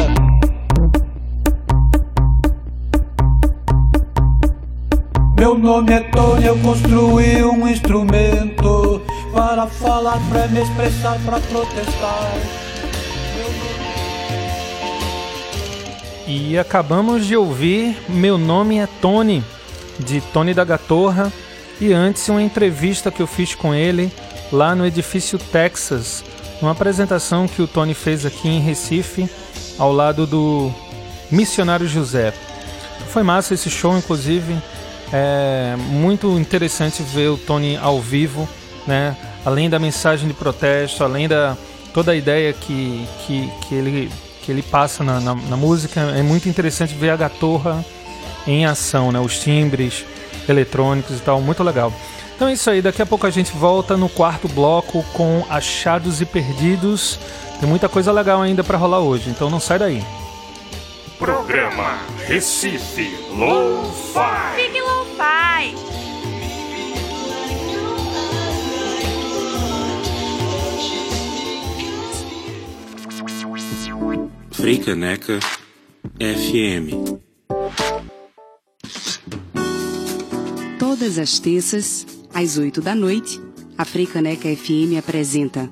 Meu 5.38 5.58
nome 5.58 5.94
é 5.94 6.00
Tony, 6.02 6.46
eu 6.46 6.58
construí 6.58 7.44
um 7.46 7.66
instrumento 7.66 9.02
para 9.34 9.65
falar, 9.65 10.19
para 10.29 10.47
me 10.47 10.61
expressar, 10.61 11.19
para 11.25 11.39
protestar. 11.39 12.31
E 16.27 16.57
acabamos 16.57 17.25
de 17.25 17.36
ouvir 17.36 17.97
Meu 18.07 18.38
Nome 18.38 18.77
é 18.77 18.88
Tony, 19.01 19.43
de 19.99 20.21
Tony 20.21 20.53
da 20.53 20.63
Gatorra, 20.63 21.34
e 21.81 21.91
antes 21.91 22.29
uma 22.29 22.41
entrevista 22.41 23.11
que 23.11 23.21
eu 23.21 23.27
fiz 23.27 23.55
com 23.55 23.73
ele 23.73 24.11
lá 24.51 24.75
no 24.75 24.86
Edifício 24.86 25.38
Texas, 25.38 26.23
uma 26.61 26.71
apresentação 26.71 27.47
que 27.47 27.61
o 27.61 27.67
Tony 27.67 27.93
fez 27.93 28.25
aqui 28.25 28.47
em 28.47 28.61
Recife, 28.61 29.27
ao 29.77 29.91
lado 29.91 30.27
do 30.27 30.71
Missionário 31.29 31.88
José. 31.88 32.34
Foi 33.09 33.23
massa 33.23 33.55
esse 33.55 33.69
show, 33.69 33.97
inclusive. 33.97 34.55
É 35.11 35.75
muito 35.77 36.39
interessante 36.39 37.03
ver 37.03 37.29
o 37.29 37.38
Tony 37.38 37.77
ao 37.77 37.99
vivo, 37.99 38.47
né? 38.88 39.15
Além 39.45 39.69
da 39.69 39.79
mensagem 39.79 40.27
de 40.27 40.34
protesto, 40.34 41.03
além 41.03 41.27
da 41.27 41.57
toda 41.93 42.11
a 42.11 42.15
ideia 42.15 42.51
que, 42.53 43.07
que, 43.25 43.51
que, 43.61 43.75
ele, 43.75 44.11
que 44.41 44.51
ele 44.51 44.63
passa 44.63 45.03
na, 45.03 45.19
na, 45.19 45.36
na 45.36 45.55
música, 45.55 46.01
é 46.01 46.23
muito 46.23 46.49
interessante 46.49 46.95
ver 46.95 47.11
a 47.11 47.15
Gatorra 47.15 47.86
em 48.47 48.65
ação, 48.65 49.11
né? 49.11 49.19
Os 49.19 49.39
timbres, 49.39 50.05
eletrônicos 50.49 51.17
e 51.17 51.21
tal, 51.21 51.39
muito 51.39 51.63
legal. 51.63 51.93
Então 52.36 52.47
é 52.47 52.53
isso 52.53 52.69
aí, 52.69 52.81
daqui 52.81 53.01
a 53.01 53.05
pouco 53.05 53.27
a 53.27 53.29
gente 53.29 53.51
volta 53.51 53.95
no 53.95 54.09
quarto 54.09 54.47
bloco 54.47 55.03
com 55.13 55.45
Achados 55.49 56.19
e 56.19 56.25
Perdidos. 56.25 57.19
Tem 57.59 57.69
muita 57.69 57.88
coisa 57.88 58.11
legal 58.11 58.41
ainda 58.41 58.63
para 58.63 58.77
rolar 58.77 58.99
hoje, 58.99 59.29
então 59.29 59.49
não 59.49 59.59
sai 59.59 59.79
daí. 59.79 60.03
Programa 61.17 61.99
Recife 62.25 63.15
Lo-Fi. 63.29 64.55
Fique 64.55 64.81
Lo-Fi. 64.81 66.03
Freicaneca 74.64 75.41
FM. 76.22 77.20
Todas 80.80 81.20
as 81.20 81.38
terças, 81.38 82.07
às 82.34 82.57
8 82.57 82.80
da 82.80 82.95
noite, 82.95 83.41
a 83.78 83.84
Freicaneca 83.84 84.47
FM 84.47 84.97
apresenta 84.97 85.70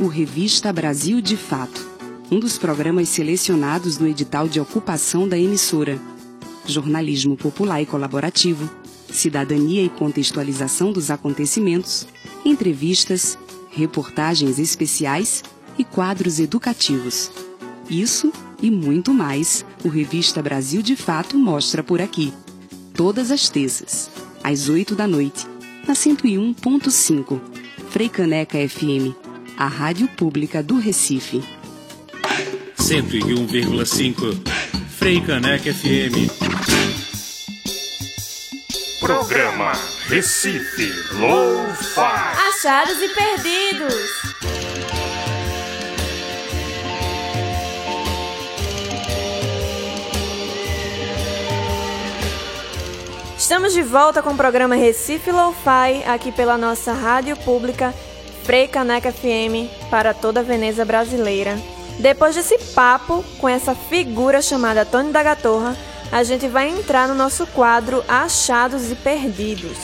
o 0.00 0.08
Revista 0.08 0.72
Brasil 0.72 1.20
de 1.20 1.36
Fato, 1.36 1.88
um 2.28 2.40
dos 2.40 2.58
programas 2.58 3.08
selecionados 3.08 3.98
no 3.98 4.08
edital 4.08 4.48
de 4.48 4.58
ocupação 4.58 5.28
da 5.28 5.38
emissora. 5.38 5.96
Jornalismo 6.66 7.36
popular 7.36 7.82
e 7.82 7.86
colaborativo, 7.86 8.68
cidadania 9.12 9.84
e 9.84 9.88
contextualização 9.88 10.90
dos 10.90 11.08
acontecimentos, 11.08 12.04
entrevistas, 12.44 13.38
reportagens 13.70 14.58
especiais 14.58 15.44
e 15.78 15.84
quadros 15.84 16.40
educativos. 16.40 17.43
Isso 17.88 18.32
e 18.62 18.70
muito 18.70 19.12
mais 19.12 19.64
o 19.84 19.88
Revista 19.88 20.42
Brasil 20.42 20.82
de 20.82 20.96
Fato 20.96 21.36
mostra 21.36 21.82
por 21.82 22.00
aqui. 22.00 22.32
Todas 22.94 23.30
as 23.30 23.48
terças, 23.48 24.10
às 24.42 24.68
8 24.68 24.94
da 24.94 25.06
noite, 25.06 25.46
na 25.86 25.94
101.5, 25.94 27.40
Freicaneca 27.90 28.58
FM, 28.68 29.14
a 29.56 29.66
rádio 29.66 30.08
pública 30.08 30.62
do 30.62 30.78
Recife. 30.78 31.42
101,5 32.78 34.38
Freicaneca 34.88 35.72
FM. 35.72 36.30
Programa 39.00 39.72
Recife 40.06 40.92
Lo-Fi. 41.12 42.00
Achados 42.48 42.96
e 43.02 43.08
perdidos. 43.08 44.53
Estamos 53.54 53.72
de 53.72 53.82
volta 53.82 54.20
com 54.20 54.30
o 54.30 54.36
programa 54.36 54.74
Recife 54.74 55.30
Lo-Fi, 55.30 56.02
aqui 56.08 56.32
pela 56.32 56.58
nossa 56.58 56.92
rádio 56.92 57.36
pública 57.36 57.94
Frei 58.42 58.66
Caneca 58.66 59.12
FM, 59.12 59.70
para 59.88 60.12
toda 60.12 60.40
a 60.40 60.42
Veneza 60.42 60.84
brasileira. 60.84 61.56
Depois 62.00 62.34
desse 62.34 62.58
papo 62.74 63.24
com 63.38 63.48
essa 63.48 63.72
figura 63.72 64.42
chamada 64.42 64.84
Tony 64.84 65.12
da 65.12 65.22
Gatorra, 65.22 65.76
a 66.10 66.24
gente 66.24 66.48
vai 66.48 66.68
entrar 66.68 67.06
no 67.06 67.14
nosso 67.14 67.46
quadro 67.46 68.02
Achados 68.08 68.90
e 68.90 68.96
Perdidos. 68.96 69.78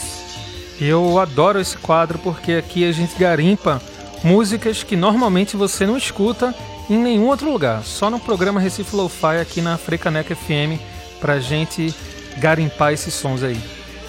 Eu 0.81 1.21
adoro 1.21 1.61
esse 1.61 1.77
quadro 1.77 2.19
porque 2.19 2.55
aqui 2.55 2.85
a 2.85 2.91
gente 2.91 3.17
garimpa 3.17 3.81
músicas 4.25 4.83
que 4.83 4.97
normalmente 4.97 5.57
você 5.57 5.87
não 5.87 5.97
escuta 5.97 6.53
em 6.91 6.99
nenhum 6.99 7.29
outro 7.29 7.49
lugar, 7.49 7.85
só 7.85 8.11
no 8.11 8.19
programa 8.19 8.59
Recife 8.59 8.97
Lo-Fi 8.97 9.39
aqui 9.41 9.63
na 9.63 9.79
Frecaneca 9.79 10.35
FM 10.35 10.77
pra 11.21 11.39
gente 11.39 11.95
garimpar 12.41 12.93
esses 12.93 13.15
sons 13.15 13.43
aí. 13.43 13.59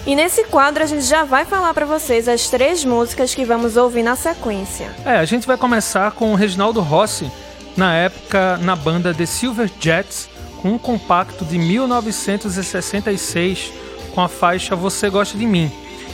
E 0.04 0.16
nesse 0.16 0.42
quadro 0.44 0.82
a 0.82 0.86
gente 0.86 1.04
já 1.04 1.22
vai 1.22 1.44
falar 1.44 1.72
para 1.72 1.86
vocês 1.86 2.28
as 2.28 2.50
três 2.50 2.84
músicas 2.84 3.32
que 3.34 3.44
vamos 3.44 3.76
ouvir 3.76 4.02
na 4.02 4.16
sequência. 4.16 4.90
É, 5.04 5.18
a 5.18 5.24
gente 5.24 5.46
vai 5.46 5.56
começar 5.56 6.10
com 6.10 6.32
o 6.32 6.34
Reginaldo 6.34 6.80
Rossi, 6.80 7.30
na 7.76 7.94
época 7.94 8.56
na 8.58 8.74
banda 8.74 9.14
The 9.14 9.26
Silver 9.26 9.70
Jets, 9.78 10.28
com 10.60 10.70
um 10.70 10.78
compacto 10.78 11.44
de 11.44 11.56
1966 11.56 13.72
com 14.12 14.20
a 14.20 14.28
faixa 14.28 14.76
Você 14.76 15.08
Gosta 15.08 15.38
de 15.38 15.46
Mim, 15.46 15.70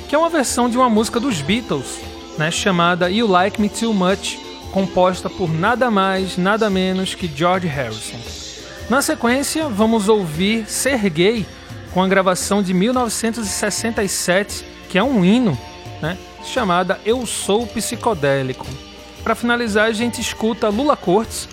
que 0.09 0.15
é 0.15 0.19
uma 0.19 0.29
versão 0.29 0.69
de 0.69 0.77
uma 0.77 0.89
música 0.89 1.19
dos 1.19 1.41
Beatles, 1.41 1.99
né, 2.37 2.51
chamada 2.51 3.11
You 3.11 3.27
Like 3.27 3.61
Me 3.61 3.69
Too 3.69 3.93
Much, 3.93 4.39
composta 4.73 5.29
por 5.29 5.53
nada 5.53 5.91
mais, 5.91 6.37
nada 6.37 6.71
menos 6.71 7.15
que 7.15 7.27
George 7.27 7.67
Harrison. 7.67 8.19
Na 8.89 9.03
sequência, 9.03 9.69
vamos 9.69 10.09
ouvir 10.09 10.67
Ser 10.67 11.11
Gay, 11.11 11.47
com 11.99 12.03
a 12.05 12.07
gravação 12.07 12.63
de 12.63 12.73
1967, 12.73 14.65
que 14.89 14.97
é 14.97 15.03
um 15.03 15.25
hino, 15.25 15.59
né, 16.01 16.17
chamada 16.45 17.01
Eu 17.05 17.27
Sou 17.27 17.67
Psicodélico. 17.67 18.65
Para 19.25 19.35
finalizar, 19.35 19.87
a 19.87 19.93
gente 19.93 20.21
escuta 20.21 20.69
Lula 20.69 20.97
Cortes 20.97 21.49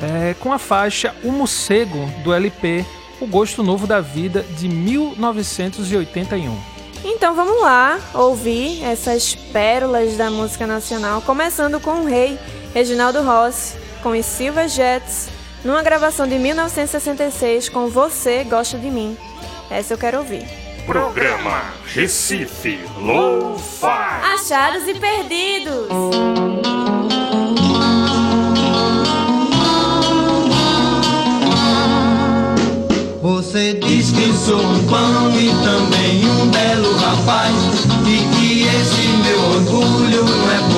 é, 0.00 0.36
com 0.38 0.52
a 0.52 0.60
faixa 0.60 1.12
O 1.24 1.32
Morcego 1.32 2.08
do 2.22 2.32
LP 2.32 2.86
O 3.20 3.26
Gosto 3.26 3.64
Novo 3.64 3.84
da 3.84 4.00
Vida 4.00 4.46
de 4.56 4.68
1981. 4.68 6.56
Então 7.04 7.34
vamos 7.34 7.60
lá 7.60 7.98
ouvir 8.14 8.84
essas 8.84 9.34
pérolas 9.34 10.16
da 10.16 10.30
música 10.30 10.68
nacional, 10.68 11.20
começando 11.20 11.80
com 11.80 12.02
o 12.02 12.06
rei 12.06 12.38
Reginaldo 12.72 13.22
Rossi, 13.22 13.76
com 14.04 14.10
os 14.10 14.24
Silver 14.24 14.68
Jets, 14.68 15.28
numa 15.64 15.82
gravação 15.82 16.28
de 16.28 16.38
1966 16.38 17.68
com 17.68 17.88
Você 17.88 18.44
Gosta 18.44 18.78
de 18.78 18.88
Mim. 18.88 19.18
Essa 19.70 19.94
eu 19.94 19.98
quero 19.98 20.18
ouvir. 20.18 20.44
Programa 20.84 21.62
Recife 21.86 22.80
Lo-Fi. 22.98 24.34
Achados 24.34 24.88
e 24.88 24.94
perdidos. 24.94 25.88
Você 33.22 33.74
diz 33.74 34.10
que 34.10 34.32
sou 34.32 34.60
um 34.60 34.86
pão 34.88 35.30
e 35.38 35.50
também 35.64 36.28
um 36.28 36.50
belo 36.50 36.96
rapaz 36.96 37.54
E 38.06 38.36
que 38.36 38.62
esse 38.62 39.06
meu 39.22 39.40
orgulho 39.50 40.24
não 40.24 40.50
é 40.50 40.69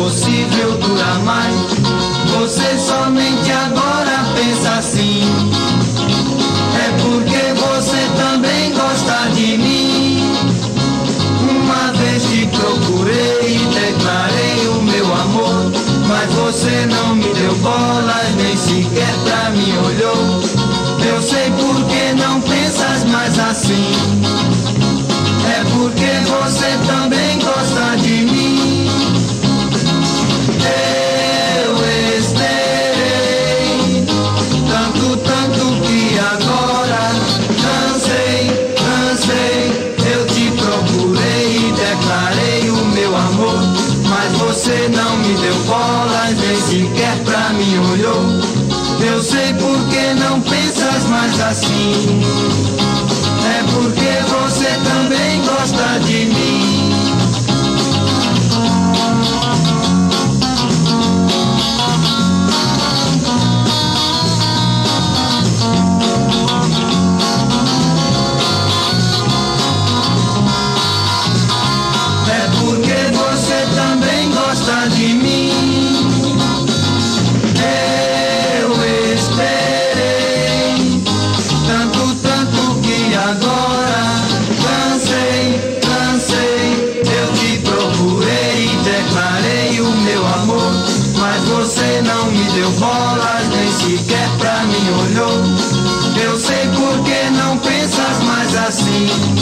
Thank 98.92 99.38
you. 99.38 99.41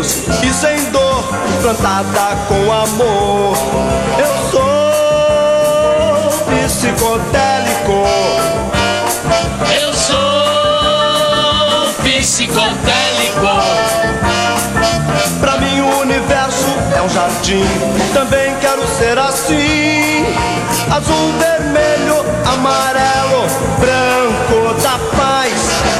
Espinhos 0.00 0.24
e 0.42 0.52
sem 0.52 0.90
dor, 0.90 1.24
plantada 1.62 2.36
com 2.48 2.72
amor. 2.72 3.56
Eu 4.18 4.26
sou 4.50 4.64
psicodélico. 6.66 8.04
Eu 9.80 9.92
sou 9.94 10.16
psicodélico. 12.02 13.46
Pra 15.40 15.56
mim 15.58 15.80
o 15.80 16.00
universo 16.00 16.74
é 16.96 17.02
um 17.02 17.08
jardim, 17.08 17.64
também 18.12 18.54
quero 18.60 18.86
ser 18.86 19.18
assim. 19.18 20.24
Azul, 20.90 21.32
vermelho, 21.38 22.24
amarelo, 22.46 23.46
branco 23.78 24.74
da 24.82 24.98
paz, 25.16 25.52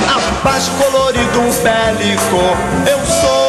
a 0.08 0.18
paz 0.42 0.68
colorido 0.78 1.40
bélico. 1.62 2.56
Eu 2.86 3.00
sou 3.06 3.43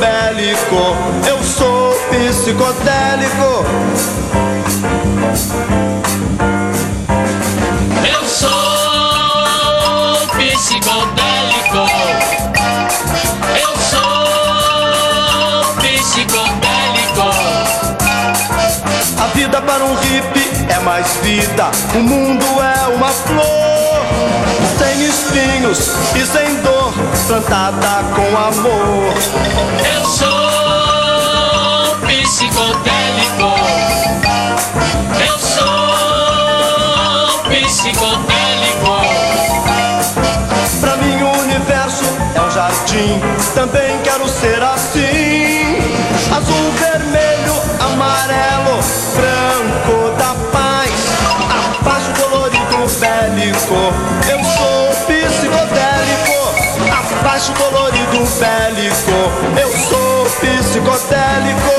bélico. 0.00 0.96
Eu 1.28 1.38
sou 1.44 1.94
psicodélico. 2.08 3.64
Eu 8.10 8.24
sou 8.26 8.48
psicodélico. 10.38 11.82
Eu 13.60 13.72
sou 13.90 15.74
psicodélico. 15.76 17.28
A 19.22 19.26
vida 19.34 19.60
para 19.60 19.84
um 19.84 19.94
hippie 19.96 20.50
é 20.70 20.78
mais 20.80 21.06
vida. 21.22 21.70
O 21.94 21.98
mundo 21.98 22.46
é 22.62 22.88
uma 22.88 23.08
flor, 23.08 23.69
espinhos 25.10 25.90
e 26.14 26.24
sem 26.24 26.56
dor, 26.62 26.92
plantada 27.26 28.04
com 28.14 28.36
amor. 28.36 29.14
Eu 29.92 30.04
sou 30.06 30.30
psicodélico. 32.06 33.50
Eu 35.26 35.38
sou 35.38 35.70
psicodélico. 37.48 38.94
Pra 40.80 40.96
mim 40.96 41.22
o 41.22 41.30
universo 41.40 42.04
é 42.34 42.40
um 42.40 42.50
jardim, 42.50 43.20
também 43.54 44.00
quero 44.04 44.28
ser 44.28 44.62
assim. 44.62 45.78
Azul, 46.36 46.72
vermelho, 46.78 47.54
amarelo, 47.80 48.78
branco 49.16 49.99
colorido 57.48 58.18
bélico. 58.38 59.58
Eu 59.58 59.68
sou 59.70 60.24
psicodélico. 60.24 61.69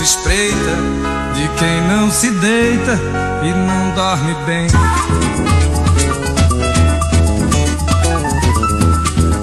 Se 0.00 0.04
espreita, 0.04 0.76
de 1.34 1.48
quem 1.58 1.82
não 1.82 2.10
se 2.10 2.30
deita 2.30 2.98
e 3.42 3.52
não 3.52 3.94
dorme 3.94 4.34
bem. 4.46 4.66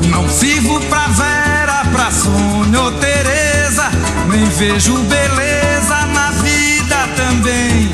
Não 0.09 0.27
sirvo 0.27 0.79
pra 0.81 1.07
Vera, 1.09 1.85
pra 1.91 2.09
Sônia 2.09 2.81
ou 2.81 2.91
Teresa, 2.93 3.83
nem 4.29 4.45
vejo 4.45 4.97
beleza 5.03 6.05
na 6.13 6.31
vida 6.31 7.07
também. 7.15 7.91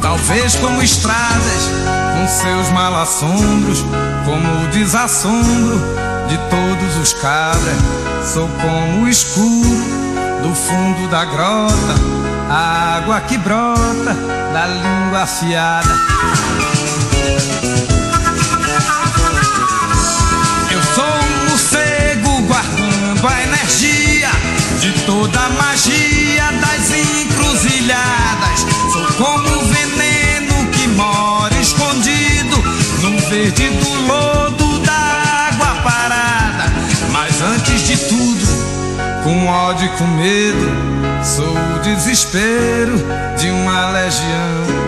Talvez 0.00 0.54
como 0.54 0.82
estradas, 0.82 1.70
com 2.14 2.28
seus 2.28 2.68
mal-assombros, 2.70 3.84
como 4.24 4.62
o 4.62 4.68
desassombro 4.68 5.80
de 6.28 6.38
todos 6.48 6.96
os 6.96 7.12
cabras. 7.14 7.76
Sou 8.32 8.48
como 8.60 9.04
o 9.04 9.08
escuro 9.08 10.13
do 10.44 10.54
fundo 10.54 11.08
da 11.08 11.24
grota, 11.24 11.94
a 12.50 12.98
água 12.98 13.18
que 13.22 13.38
brota 13.38 14.14
da 14.52 14.66
língua 14.66 15.22
afiada. 15.22 15.88
Eu 20.70 20.82
sou 20.94 21.04
um 21.06 21.48
morcego 21.48 22.42
guardando 22.42 23.26
a 23.26 23.42
energia 23.42 24.28
de 24.80 24.92
toda 25.06 25.40
a 25.40 25.48
magia 25.48 26.52
das 26.60 26.90
encruzilhadas. 26.92 28.66
Sou 28.92 29.06
como 29.16 29.48
o 29.48 29.64
veneno 29.64 30.70
que 30.72 30.86
mora 30.88 31.58
escondido 31.58 32.62
no 33.00 33.18
verde 33.30 33.70
do 33.70 34.06
lodo 34.06 34.78
da 34.80 34.92
água 35.48 35.74
parada. 35.82 36.13
Com 39.24 39.46
ódio 39.46 39.86
e 39.86 39.88
com 39.96 40.06
medo, 40.06 41.24
sou 41.24 41.48
o 41.48 41.78
desespero 41.82 42.92
de 43.38 43.50
uma 43.50 43.88
legião 43.88 44.84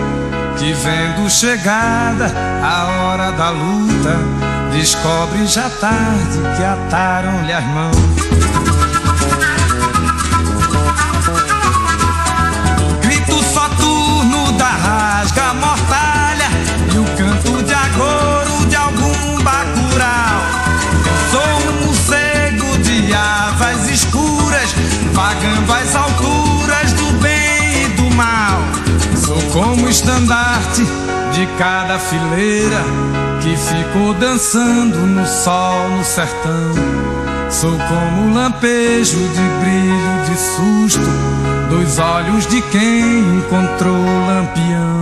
que 0.59 0.73
vendo 0.73 1.27
chegada 1.27 2.31
a 2.63 2.85
hora 2.85 3.31
da 3.31 3.49
luta, 3.49 4.15
descobre 4.71 5.47
já 5.47 5.67
tarde 5.81 6.37
que 6.55 6.63
ataram-lhe 6.63 7.51
as 7.51 7.65
mãos. 7.65 7.97
Grito 13.01 13.43
soturno 13.43 14.51
da 14.51 14.69
rasga 14.69 15.53
mortalha 15.55 16.47
e 16.93 16.99
o 16.99 17.05
canto 17.17 17.63
de 17.63 17.73
agouro 17.73 18.67
de 18.67 18.75
algum 18.75 19.43
bacural. 19.43 20.41
Sou 21.31 21.66
escuras, 23.97 24.75
vagando 25.13 25.73
às 25.73 25.95
alturas 25.95 26.93
do 26.93 27.11
bem 27.19 27.85
e 27.85 27.87
do 27.95 28.15
mal. 28.15 28.59
Sou 29.15 29.41
como 29.51 29.89
estandarte 29.89 30.83
de 31.33 31.47
cada 31.57 31.97
fileira 31.97 32.83
que 33.41 33.55
ficou 33.57 34.13
dançando 34.13 34.97
no 34.99 35.25
sol 35.25 35.89
no 35.89 36.03
sertão. 36.03 36.73
Sou 37.49 37.71
como 37.71 38.35
lampejo 38.35 39.17
de 39.17 39.49
brilho 39.61 40.25
de 40.29 40.37
susto 40.37 41.09
dos 41.69 41.97
olhos 41.97 42.45
de 42.47 42.61
quem 42.61 43.19
encontrou 43.37 43.95
lampião. 44.27 44.96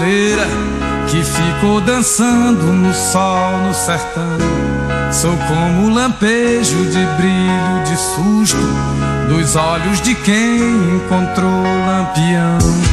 Cada 0.00 0.04
fileira 0.04 0.46
que 1.08 1.22
ficou 1.22 1.80
dançando 1.80 2.64
no 2.64 2.92
sol 2.94 3.58
no 3.58 3.74
sertão. 3.74 4.38
Sou 5.12 5.36
como 5.36 5.88
o 5.88 5.94
lampejo 5.94 6.84
de 6.86 7.04
brilho 7.16 7.84
de 7.84 7.96
susto 7.96 8.56
dos 9.28 9.56
olhos 9.56 10.00
de 10.00 10.14
quem 10.14 10.96
encontrou 10.96 11.62
lampião. 11.86 12.89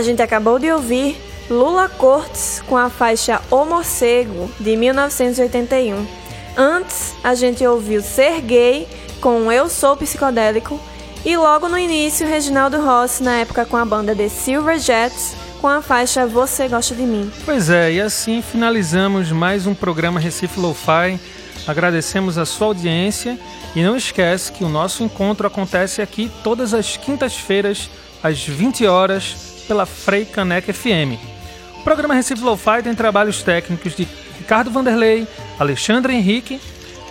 A 0.00 0.02
gente 0.02 0.22
acabou 0.22 0.58
de 0.58 0.72
ouvir 0.72 1.20
Lula 1.50 1.86
Cortes 1.86 2.62
com 2.66 2.74
a 2.74 2.88
faixa 2.88 3.38
O 3.50 3.66
Morcego, 3.66 4.50
de 4.58 4.74
1981. 4.74 6.06
Antes, 6.56 7.14
a 7.22 7.34
gente 7.34 7.66
ouviu 7.66 8.00
Ser 8.00 8.40
Gay 8.40 8.88
com 9.20 9.52
Eu 9.52 9.68
Sou 9.68 9.94
Psicodélico. 9.98 10.80
E 11.22 11.36
logo 11.36 11.68
no 11.68 11.76
início, 11.76 12.26
Reginaldo 12.26 12.80
Rossi, 12.80 13.22
na 13.22 13.40
época 13.40 13.66
com 13.66 13.76
a 13.76 13.84
banda 13.84 14.16
The 14.16 14.30
Silver 14.30 14.78
Jets, 14.78 15.36
com 15.60 15.68
a 15.68 15.82
faixa 15.82 16.26
Você 16.26 16.66
Gosta 16.66 16.94
de 16.94 17.02
Mim. 17.02 17.30
Pois 17.44 17.68
é, 17.68 17.92
e 17.92 18.00
assim 18.00 18.40
finalizamos 18.40 19.30
mais 19.30 19.66
um 19.66 19.74
programa 19.74 20.18
Recife 20.18 20.58
Lo-Fi. 20.58 21.20
Agradecemos 21.66 22.38
a 22.38 22.46
sua 22.46 22.68
audiência 22.68 23.38
e 23.76 23.82
não 23.82 23.98
esquece 23.98 24.50
que 24.50 24.64
o 24.64 24.68
nosso 24.70 25.02
encontro 25.02 25.46
acontece 25.46 26.00
aqui 26.00 26.32
todas 26.42 26.72
as 26.72 26.96
quintas-feiras, 26.96 27.90
às 28.22 28.42
20 28.42 28.86
horas, 28.86 29.49
pela 29.70 29.86
Frei 29.86 30.24
Caneca 30.24 30.74
FM. 30.74 31.14
O 31.78 31.84
programa 31.84 32.12
Recife 32.12 32.42
Lo-Fi 32.42 32.82
tem 32.82 32.92
trabalhos 32.92 33.40
técnicos 33.40 33.94
de 33.94 34.02
Ricardo 34.36 34.68
Vanderlei, 34.68 35.28
Alexandre 35.60 36.12
Henrique, 36.12 36.60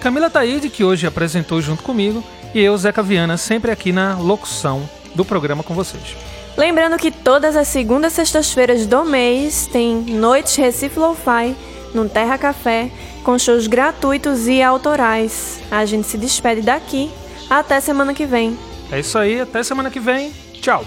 Camila 0.02 0.30
Taide, 0.30 0.70
que 0.70 0.84
hoje 0.84 1.08
apresentou 1.08 1.62
junto 1.62 1.84
comigo, 1.84 2.22
e 2.54 2.60
eu, 2.60 2.78
Zeca 2.78 3.02
Viana, 3.02 3.38
sempre 3.38 3.72
aqui 3.72 3.94
na 3.94 4.18
locução 4.18 4.90
do 5.16 5.24
programa 5.24 5.64
com 5.64 5.74
vocês. 5.74 6.18
Lembrando 6.58 6.98
que 6.98 7.12
todas 7.12 7.56
as 7.56 7.70
segundas 7.70 8.12
e 8.12 8.16
sextas-feiras 8.18 8.86
do 8.86 9.06
mês 9.06 9.66
tem 9.72 9.96
Noites 9.96 10.58
Recife 10.58 11.00
Lo-Fi 11.00 11.56
no 11.94 12.10
Terra 12.10 12.38
Café, 12.38 12.92
com 13.24 13.40
shows 13.40 13.68
gratuitos 13.68 14.50
e 14.50 14.62
autorais. 14.62 15.62
A 15.72 15.86
gente 15.86 16.06
se 16.06 16.18
despede 16.18 16.60
daqui. 16.60 17.10
Até 17.50 17.80
semana 17.80 18.14
que 18.14 18.26
vem. 18.26 18.60
É 18.92 19.00
isso 19.00 19.18
aí, 19.18 19.40
até 19.40 19.64
semana 19.64 19.90
que 19.90 20.02
vem. 20.02 20.34
Tchau. 20.62 20.86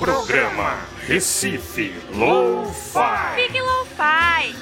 Programa 0.00 0.78
Recife 1.06 1.92
Lo-Fi. 2.14 3.34
Fique 3.36 3.60
Lo-Fi. 3.60 4.54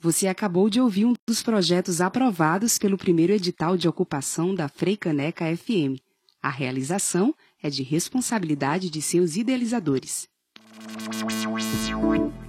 Você 0.00 0.26
acabou 0.26 0.68
de 0.68 0.80
ouvir 0.80 1.04
um 1.04 1.14
dos 1.24 1.40
projetos 1.40 2.00
aprovados 2.00 2.80
pelo 2.80 2.98
primeiro 2.98 3.32
edital 3.32 3.76
de 3.76 3.86
ocupação 3.86 4.56
da 4.56 4.68
Freicaneca 4.68 5.44
FM. 5.56 6.02
A 6.42 6.50
realização 6.50 7.32
é 7.62 7.70
de 7.70 7.84
responsabilidade 7.84 8.90
de 8.90 9.00
seus 9.00 9.36
idealizadores. 9.36 10.26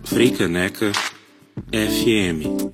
Freicaneca 0.04 0.92
FM 1.72 2.74